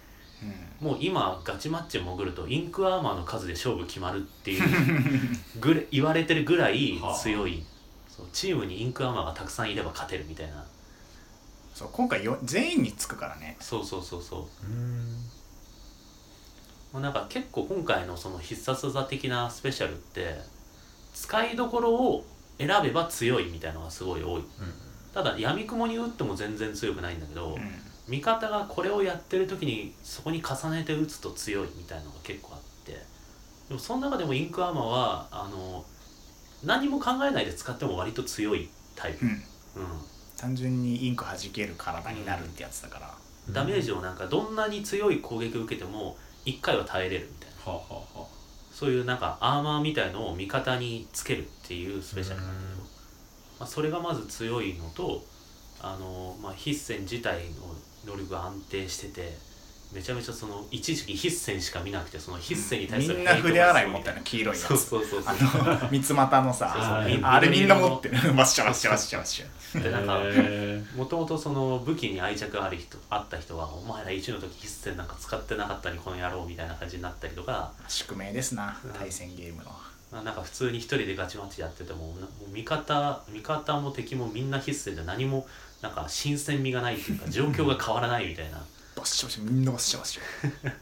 [0.43, 0.89] うん。
[0.89, 4.62] もう今ガチマッチ潜るとインクアーマーの数で勝負決まるっていう
[5.61, 7.64] ぐ言われてるぐらい強い
[8.09, 10.64] そうチームにインクアーマーがたくさんいれば勝てるみたいな。
[11.74, 13.57] そう今回よ全員につくからね。
[13.61, 14.66] そうそうそうそう。
[14.66, 15.14] うん。
[16.93, 20.41] もうなんか結構今回のその必殺技的なスペシャルって
[21.12, 22.24] 使いどころを
[22.59, 24.45] 選べば強いみたいなのがすごい多い。
[25.12, 32.92] ただ闇雲に打っても全然強くないんだけど、うん味方がこれをやってる時にそこに重ねて打つと強いみたいなのが結構あって
[33.68, 35.84] でもその中でもインクアーマーはあの
[36.64, 39.32] 何も考えないで使っても割と強いタイプ、うん。
[39.32, 39.36] う
[40.36, 43.14] 単純にインク弾ける体になるってやつだから、
[43.50, 47.72] ん、ダメージをなんかどんなに強い攻撃を受けても1回は耐えれるみたいな。
[47.72, 48.26] はあはあは
[48.72, 52.88] そういうなんかアーマーみたいのを味方につけるっていうスペシャルなんだけど、うん。
[53.61, 55.24] まあ、それがまず強いのと
[55.81, 57.35] あの、まあ、筆線自体
[58.07, 59.37] の能力が安定してて
[59.93, 79.70] めちゃめちゃその一時期筆線しか見なくてその筆線に対するみんな筆洗い持ったの黄色いやつそうそうそうそあうの三つ股のさそうそうはいあれみんな持ってるバッシャバッシャバッシャバッシャでなんかへもともとその武器に愛着ある人あった人はお前ら1の時筆線なんか使ってなかったにこの野郎みたいな感じになったりとか宿命ですなうん対戦ゲームの
[80.14, 85.44] まあなんか普通に一人でガチマッチやっててもなもう味方味方も敵もみんな筆線で何も
[85.82, 88.64] なんか新鮮味がないっていうか状況が変わらないみたいな。
[88.96, 90.22] バッシャバッシャみんなバッシャバッシャ。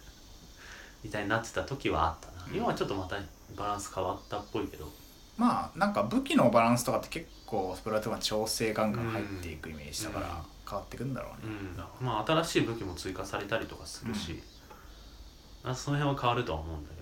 [1.03, 2.47] みたいになってた時はあったな。
[2.55, 3.17] 今はちょっとまた
[3.57, 4.93] バランス変わったっぽいけど。
[5.39, 10.35] まあなんか武器のバランスとかって結構スプラトゥーンは調整ガンガン入っていくイメージだからうん。
[10.69, 11.77] 変わってくんだろううねん。
[12.07, 14.43] まあ新しい武器も追加されたりとかするし、
[15.65, 17.02] まあその辺は変わるとは思うんだけ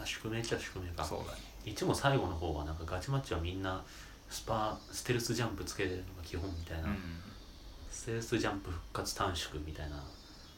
[0.00, 1.04] まあ宿命っちゃ宿命か。
[1.04, 1.38] そうだね。
[1.66, 3.82] 1も最後の方はなんかガチマッチはみんな
[4.30, 6.96] スパステルスジャンプつけるのが基本みたいな、うん。
[7.90, 10.02] ステルスジャンプ復活短縮みたいな。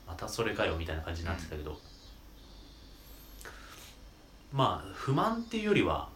[0.07, 1.77] またそれかよみたいな感じになってたけど、
[4.53, 6.09] まあ不満っていうよりは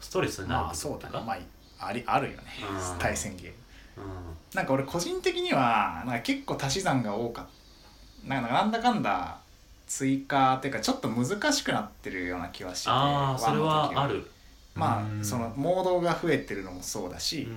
[0.00, 1.24] ストレスになるまあそうだね。
[1.24, 1.34] ま
[1.78, 2.44] あありあるよね。
[2.92, 2.98] うん。
[2.98, 4.04] 対戦ゲーム。
[4.52, 8.28] うなんか俺個人的にはなんか結構足し算が多かった。
[8.28, 9.38] なんかなんだかんだ
[9.86, 14.26] 追加っていうかちょっと難しくなってるような気はしててああそれはある、
[14.74, 15.20] まうん。
[15.20, 17.48] あそのモードが増えてるのもそうだし、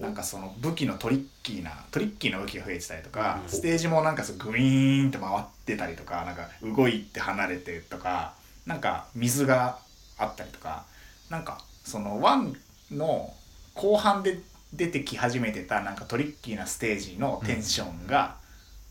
[0.00, 3.48] うなんかその武器のトリッキーなトリッキーな武器が増えてたりとか、うん。
[3.48, 9.78] ステージもなんかそうグイーンって回ってたりとかなんか動いて離れてとかなんか水が
[10.18, 10.84] あったりとか
[11.30, 12.54] なんかその1
[12.92, 13.32] の
[13.74, 14.40] 後半で
[14.72, 18.36] 出てき始めてたなんかトリッキーなステージのテンションが、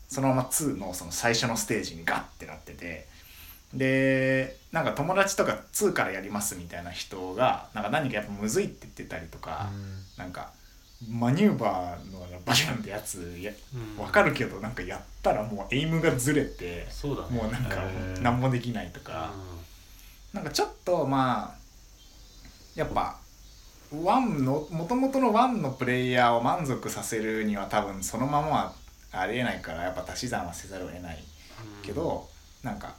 [0.08, 3.06] そのまま2のその最初のステージにガッてなってて
[3.74, 9.70] でなんか友達とか2からやりますみたいな人がなんか何かやっぱむずいって言ってたりとか。
[10.16, 10.50] なんか
[11.10, 13.96] マニューバーのバシュンってやつやうん。
[13.96, 17.36] 分かるけどなんかやったらもうエイムがずれてそうだね。
[17.36, 17.82] もうなんか
[18.22, 19.32] 何もできないとか。
[20.32, 21.54] なんかちょっとまあ
[22.74, 23.18] やっぱ
[24.02, 28.72] ワンのもともとのワンのプレイヤーを満足させるには多分そのままは
[29.20, 31.16] ありえないからやっぱ足し算はせざるを得ない
[31.78, 32.28] うんけど
[32.62, 32.94] なんか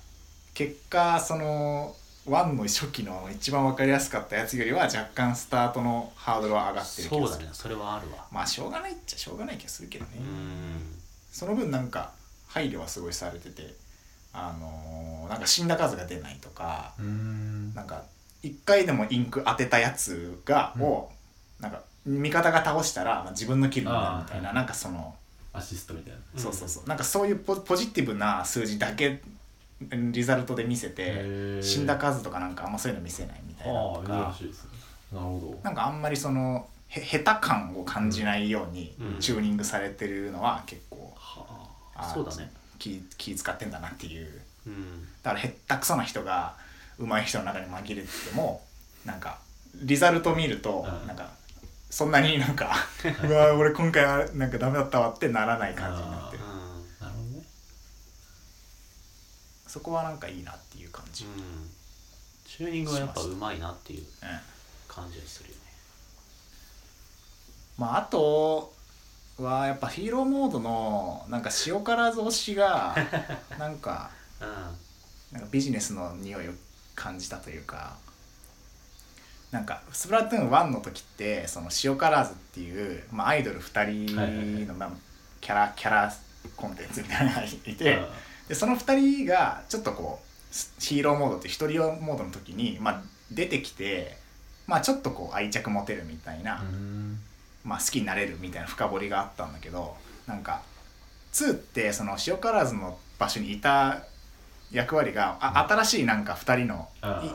[0.53, 1.95] 結果その
[2.25, 7.45] ワンの初期の一番分かりやすかったやつよりは若干スタートのハードルは上がってる気そうがする。
[7.45, 8.25] だねそれはあるわ。
[8.31, 10.99] まあしょうがないっちゃしょうがない気がするけどね、うん。
[11.31, 12.11] その分なんか
[12.47, 13.73] 配慮はすごいされてて
[14.33, 17.73] あのーなんか死んだ数が出ないとかうん。
[17.73, 18.03] なんか
[18.43, 20.81] 一回でもインク当てたやつが、うん。
[20.83, 21.11] を
[21.61, 24.55] なんか味方が倒したら、まあ、自分のキルになるみたいなあー。
[24.55, 25.15] なんかその、
[25.57, 26.19] アシストみたいな。
[26.35, 26.87] うんそうそうそう。
[26.87, 29.21] なんかそういうポポジティブな数字だけ
[29.81, 34.13] リザルトで見せて死んだ数とかなんかあんまそういうの見せないみたいなのとか。
[34.13, 34.69] ああ珍しいですね。
[35.13, 35.59] なるほど。
[35.63, 39.19] なんかあんまりそのへ下手感を感じないようにうん。
[39.19, 41.45] チューニングされてるのは結構、は
[41.95, 42.01] あ。
[42.01, 42.51] ーあそうだね。
[42.79, 44.41] 気気使ってんだなっていう。
[44.67, 45.03] うん。
[45.23, 46.55] だからへったくそな人が
[46.99, 48.61] 上手い人の中に紛れてても
[49.05, 49.39] なんか
[49.75, 51.07] リザルト見るとうん。
[51.07, 51.29] なんか
[51.89, 52.75] そんなになんか
[53.23, 56.43] うわ俺今回はなんかダメだったわってならない感じになってる。
[56.43, 57.45] うなるほどね。
[59.67, 61.33] そこはなんかいいなっていう感じ、ん、うん、
[62.45, 64.07] チューニングはやっぱうまいなっていううん
[64.87, 65.61] 感じがするよね。
[67.77, 68.73] まああと
[69.37, 72.95] はやっぱヒーローモードのなんか塩辛増しが
[73.59, 74.09] なんか
[74.41, 74.43] う
[75.33, 76.51] なんかビジネスの匂いを
[76.95, 77.95] 感じたというか
[79.51, 84.45] なんかスプラトゥーン1の時ってその塩辛ズっていう、まあ、アイドル2はいはいはい。
[84.63, 84.91] 人の、まあ、
[85.39, 86.13] キャラキャラ
[86.55, 88.05] コンテンツみたいなのがいて、うん。
[88.49, 94.17] でその2人がちょっとこうスヒーローモードって一人用モードの時に、まあ、出てきて、
[94.65, 97.19] まあ、ちょっとこう愛着持てるみたいな、うん。
[97.63, 99.95] まあ、好きになれるみたいな深掘りがあったんだけど
[100.25, 100.61] なんか
[101.33, 104.03] 2ってその塩辛ずの場所にいた
[104.71, 106.87] 役割があ新しいなんか2人の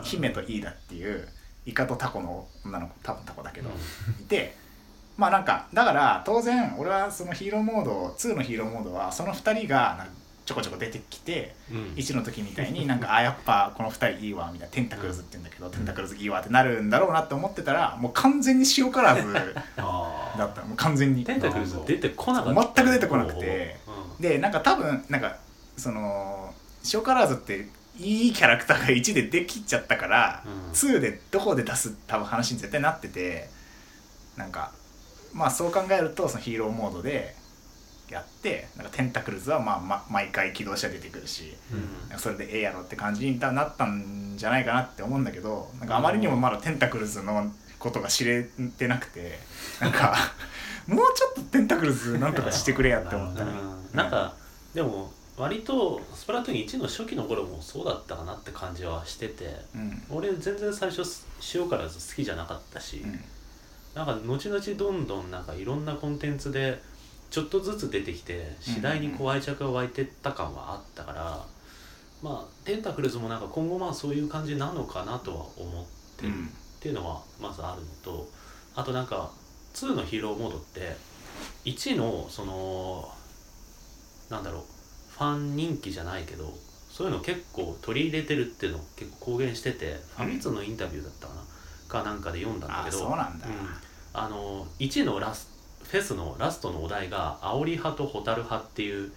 [0.02, 1.28] 姫とイーダっていう
[1.64, 3.72] イカとタコの女の子多分タコだけど、ん。
[4.20, 4.56] いて
[5.16, 10.06] まあなんかだから当然俺はそのヒーローモード2のヒーローモードはその2人が
[10.44, 11.76] ちょこちょこ出てきてうん。
[11.94, 20.62] 1の時みたいに なんかあやっぱこの2人いいわみたいなテンタクルズって言うんだけど、テンタクルズいいわってなるんだろうなって思ってたらもう完全に塩辛ず あだった。
[20.62, 21.24] もう完全に。
[21.24, 22.72] テンタクルズ出てこなかった。
[22.74, 23.76] 全く出てこなくて。
[23.86, 24.22] うん。
[24.22, 25.36] でなんか多分なんか
[25.76, 26.52] その
[26.92, 30.72] 塩辛ずっていいキャラクターが1でできちゃったから、うん。
[30.72, 33.48] 2でどこで出す多分話に絶対なってて
[34.36, 34.72] なんか
[35.32, 37.34] まあそう考えるとそのヒーローモードで
[38.10, 41.54] やってなんかテンタクルズはまあ、ま、毎回起動車出てくるし
[42.10, 42.18] うん。
[42.18, 48.44] それでええやろって感じになったんじゃないかなって思うんだけどなんかあまりにもまだテンタクルズのことが知れ
[48.78, 49.38] てなくて
[49.80, 50.16] なんか
[50.86, 53.44] もうちょっとテンタクルズなんとかしてくれやって思った
[53.92, 54.34] なんか
[54.74, 55.12] でも
[55.42, 60.02] 割とスプラトゥーン1の初期の頃もそうだったかなって感じはしててうん。
[60.08, 61.02] 俺全然最初
[61.52, 63.20] 塩辛ず好きじゃなかったし、うん。
[63.92, 66.80] なんか後々どんどんなんかいろんなコンテンツで
[67.30, 71.44] ちょっとずつ出てきて次第にこう愛着が湧いてった感はあったから、
[72.22, 75.84] まあテンタクルズもなんか今後まあそういう感じなのかなとは思っ
[76.18, 76.32] てるっ
[76.78, 78.28] ていうのはまずあるのと
[78.76, 79.32] あとなんか
[79.74, 80.94] 2のヒーローモードって
[81.64, 83.12] 1のその
[84.30, 84.62] なんだろう
[85.18, 86.52] ファン人気じゃないけど
[86.90, 93.46] そういうの結構取り入れてるっていうのを結構公言しててファミ通のインタビューだったかな、かなんかで読んだんだあけどそうなんだ、
[94.14, 95.50] あの1のラス
[95.84, 99.12] フェスのラストのお題が「煽り派と蛍派」っていう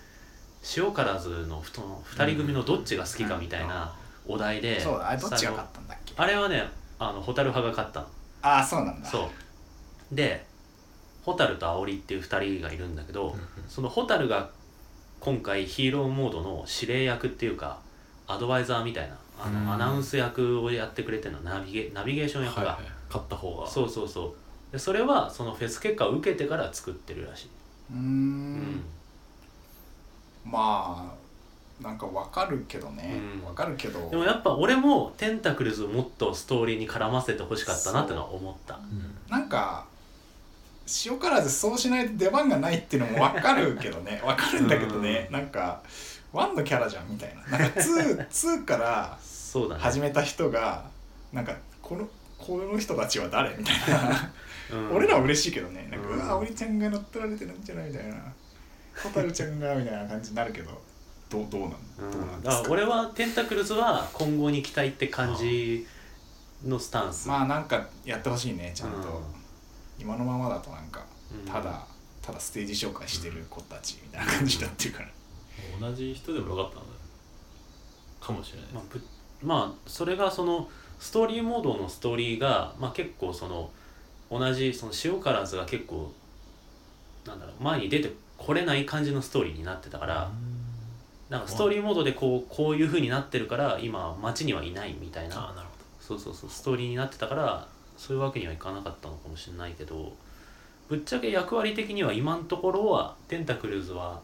[0.78, 3.94] 塩辛ずの2人組のどっちが好きかみたいな
[4.28, 6.14] お題で、そうだあれどっちが勝ったんだっけ？
[6.18, 6.68] あれはね
[6.98, 8.08] あの蛍派が勝ったの。
[8.42, 9.08] ああそうなんだ。
[9.08, 9.30] そ
[10.12, 10.16] う。
[10.16, 10.46] で
[11.24, 13.36] 蛍と煽りっていう2人がいるんだけど、
[13.68, 14.50] その蛍が
[15.26, 17.80] 今回ヒーローモードの指令役っていうか
[18.28, 19.72] アドバイザーみたいなあの、うん。
[19.74, 22.84] アナウンス役をやってくれてるのナビゲナビゲーション役が、はいはい。
[23.08, 23.68] 勝った方が。
[23.68, 24.36] そうそうそ
[24.70, 24.72] う。
[24.72, 27.50] でそれはそのフェス結果を受けてから作ってるらしい、
[27.92, 28.58] うん。
[28.58, 28.84] ん。
[30.46, 31.12] ま
[31.82, 33.20] あなんかわかるけどね。
[33.42, 33.48] うん。
[33.48, 34.08] わ、かるけど。
[34.12, 38.76] でもやっぱ俺もテンタクルズをもっとストーリーに絡ませてほしかったなってのは思った。
[38.76, 39.16] うん。
[39.28, 39.88] なんか
[41.06, 44.22] 塩辛ずそうしないと出番がないっていうのもわかるけどね。
[44.26, 45.82] わかるんだけどね、なんか
[46.32, 47.58] ワンのキャラじゃんみたいな。
[47.58, 49.18] なんか 2, 2から
[49.80, 50.86] 始めた人が
[51.34, 52.08] なんかこの
[52.38, 54.32] この人たちは誰みたいな。
[54.72, 54.96] うん。
[54.96, 55.88] 俺らは嬉しいけどね。
[55.90, 58.16] なんか、ううんわおりちゃんが乗っ取られてるんじゃないみたいな。
[58.94, 60.82] 蛍ちゃんがみたいな感じになるけど
[61.30, 62.12] どうどうなん、うん。
[62.44, 65.86] どうなん俺はテンタクルズは今後に期待って感じ
[66.64, 69.02] のスタンス、まあなんかやってほしいねちゃんと、う
[69.42, 69.45] ん
[70.00, 71.52] 今のままだとなんかうん。
[71.52, 71.86] ただ、
[72.22, 75.10] ただステージ紹介してる子たちみたいな感じだっていうから、
[75.80, 76.86] 同じ人でもよかったんだよ。
[78.20, 78.70] かもしれない。
[78.74, 79.02] まあ、ぶ
[79.44, 80.70] まあそれがその
[81.00, 83.70] ストーリーモードのストーリーが、まあ、結構その
[84.32, 86.12] 同じその塩辛ずが結構
[87.26, 90.32] なんだろう前に出てこれない感じのストーリーになってたから、
[91.30, 95.38] なんかストーリーモードでこうこういう風になってるから今街にはいないみたいな。
[95.38, 95.68] ああなる
[96.00, 97.68] そうそうそうストーリーになってたから
[97.98, 100.14] そういうわけにはいかなかったのかもしれないけど
[100.90, 104.22] ぶっちゃけ役割的には今のところはテンタクルズは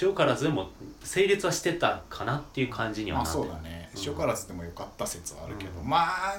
[0.00, 0.70] 塩辛ずでも
[1.02, 3.44] 成立はしてたかなっていう感じにはまあなってる。
[3.44, 3.90] そうだね。
[3.94, 4.02] うん。
[4.04, 5.88] 塩辛ずでもよかった説はあるけど、うん。
[5.88, 6.36] まあ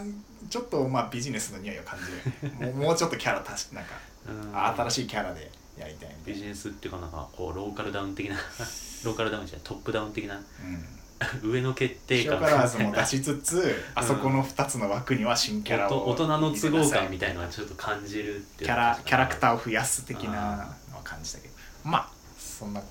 [0.50, 2.74] ちょっとまあビジネスの匂いを感じる。
[2.76, 3.91] もうちょっとキャラ足しなんか
[4.28, 4.58] うん。
[4.58, 6.16] 新しいキャラでやりたいみたいな。
[6.26, 8.36] ビジネスっていうかなんかこうローカルダウン的な
[9.06, 10.36] ローカルダウンじゃないトップダウン的な。
[10.36, 10.97] うん
[11.43, 21.53] 上の決定塩感辛ずも出しつつ、あそこの2つの枠には新キャラを大人の都合感みたいなのはちょっと感じるってキいうャラキャラクターを増やす的なのは感じたけど。
[21.84, 22.82] まあそんな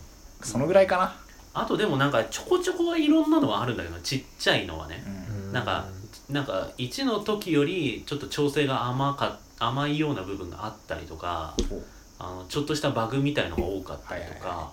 [0.42, 1.16] そのぐらいかな、
[1.54, 5.52] あとでもなんかちょこちょこはいろんなのはあるんだけどちっちゃいのはね、うん。
[5.52, 5.86] なんか
[6.28, 11.82] なんか1の時よりちょっと調整が甘か甘いような部分があったりとかお
[12.18, 14.70] あのちょっとしたバグみたいのが多かったりとか、はいはいは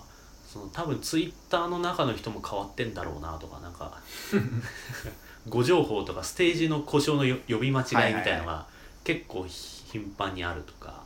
[0.54, 3.98] その多分ツイッターの中の人も変わってんだろうなとかなんか
[5.48, 8.64] 誤情報とかステージの故障のよ呼び間違いみたいのが
[9.02, 11.02] 結構頻繁にあるとか。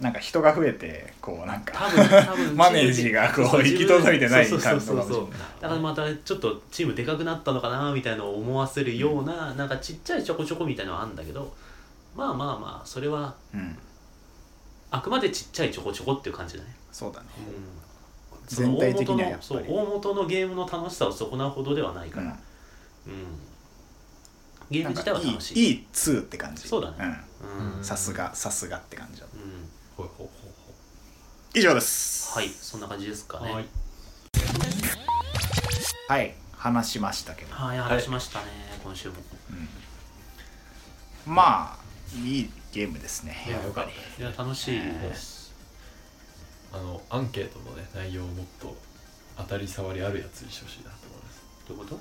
[0.00, 11.52] なんか人が増えてこうなんか多分多分 マネージがこう行き届いてない感じかそうそうそうもしれないだからまたちょっとチームでかくなったのかなみたいなのを思わせるような、なんかちっちゃいちょこちょこみたいなのはあるんだけど
[12.14, 13.76] まあまあまあそれはうん。
[14.90, 17.26] あくまでちっちゃいちょこちょこっていう感じだね、そうだね。
[17.36, 17.77] うん、
[18.48, 19.46] 全体的にはやっぱり。
[19.46, 22.30] そう大元のゲームの楽しさを損なうほどではないから、うん。
[22.30, 22.38] うん。
[24.70, 25.70] ゲーム自体は楽しいいい。
[25.70, 26.68] いい2って感じ。
[26.68, 26.96] そうだね。
[27.42, 27.48] うん。
[27.48, 27.78] うん。
[27.78, 29.20] うんさすがさすがって感じ。
[29.20, 29.68] だうん。
[29.96, 30.32] ほいほいほ
[31.54, 32.32] い以上です。
[32.34, 32.48] はい。
[32.48, 33.52] そんな感じですかね。
[33.52, 33.66] ほいはい。
[36.08, 36.34] はい。
[36.58, 37.54] 話しましたけど。
[37.54, 38.46] はい話しましたね、
[38.82, 39.14] 今週も。
[41.24, 43.44] まあいいゲームですね。
[43.46, 45.37] いやよかったですいや楽しいです、
[46.72, 48.76] あのアンケートのね内容をもっと
[49.36, 51.42] 当たり障りあるやつにしてほしいなと思います。
[51.68, 52.00] どういうこと？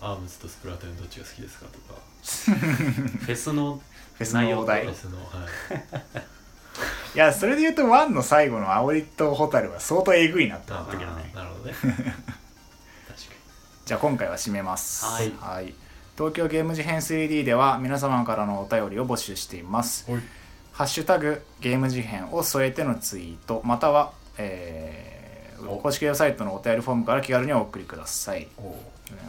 [0.00, 2.00] アームズとスプラトゥーンどっちが好きですかとか。
[2.22, 3.80] フェスの
[4.14, 4.84] フェスのお題。
[4.84, 6.18] いフェスのはい。
[7.18, 11.32] やそれで言うと1の最後の青りとホタルは相当えぐいなって思ったけどね。
[11.34, 11.74] なるほどね。
[11.82, 12.14] 確か
[13.84, 15.04] じゃあ今回は締めます。
[15.04, 15.74] はい。
[16.16, 20.04] 東京ゲーム事変 3D では皆様からのお便りを募集しています。
[20.08, 20.24] にはい
[20.78, 25.78] ハッシュタグゲーム事変を添えてのツイートまたは、えーお。
[25.78, 28.46] 公式ウェブサイトのお便りフォームから気軽にお送りください。
[28.58, 28.76] お。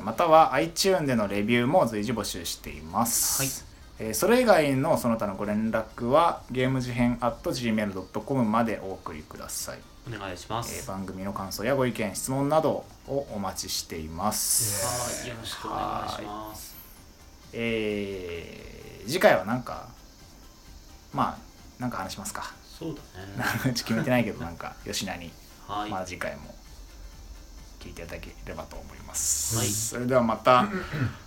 [0.03, 3.65] または iTune でのレビューも随時募集しています、
[3.97, 15.29] えーそれ以外のその他のご連絡はゲーム事変 at gmail.com までお送りください、お願いしまえす、ー番組の感想やご意見質問などをお待ちしています、はい。
[15.29, 16.75] よろしくお願いします。
[17.53, 18.69] えー
[19.09, 19.87] 次回はなんか
[21.13, 22.53] まあなんか話しますか。
[22.63, 23.73] そうだね。
[23.73, 25.31] 決めてないけどなんか吉名に
[25.67, 26.55] はい、まあ次回も
[27.79, 29.67] 聞いていただければと思います、はい。
[29.67, 30.67] それではまた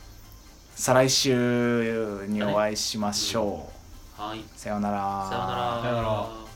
[0.74, 3.70] 再来週にお会いしましょ
[4.18, 5.26] う、はい、さようなら。
[5.28, 5.80] さようなら。
[5.82, 6.51] さようなら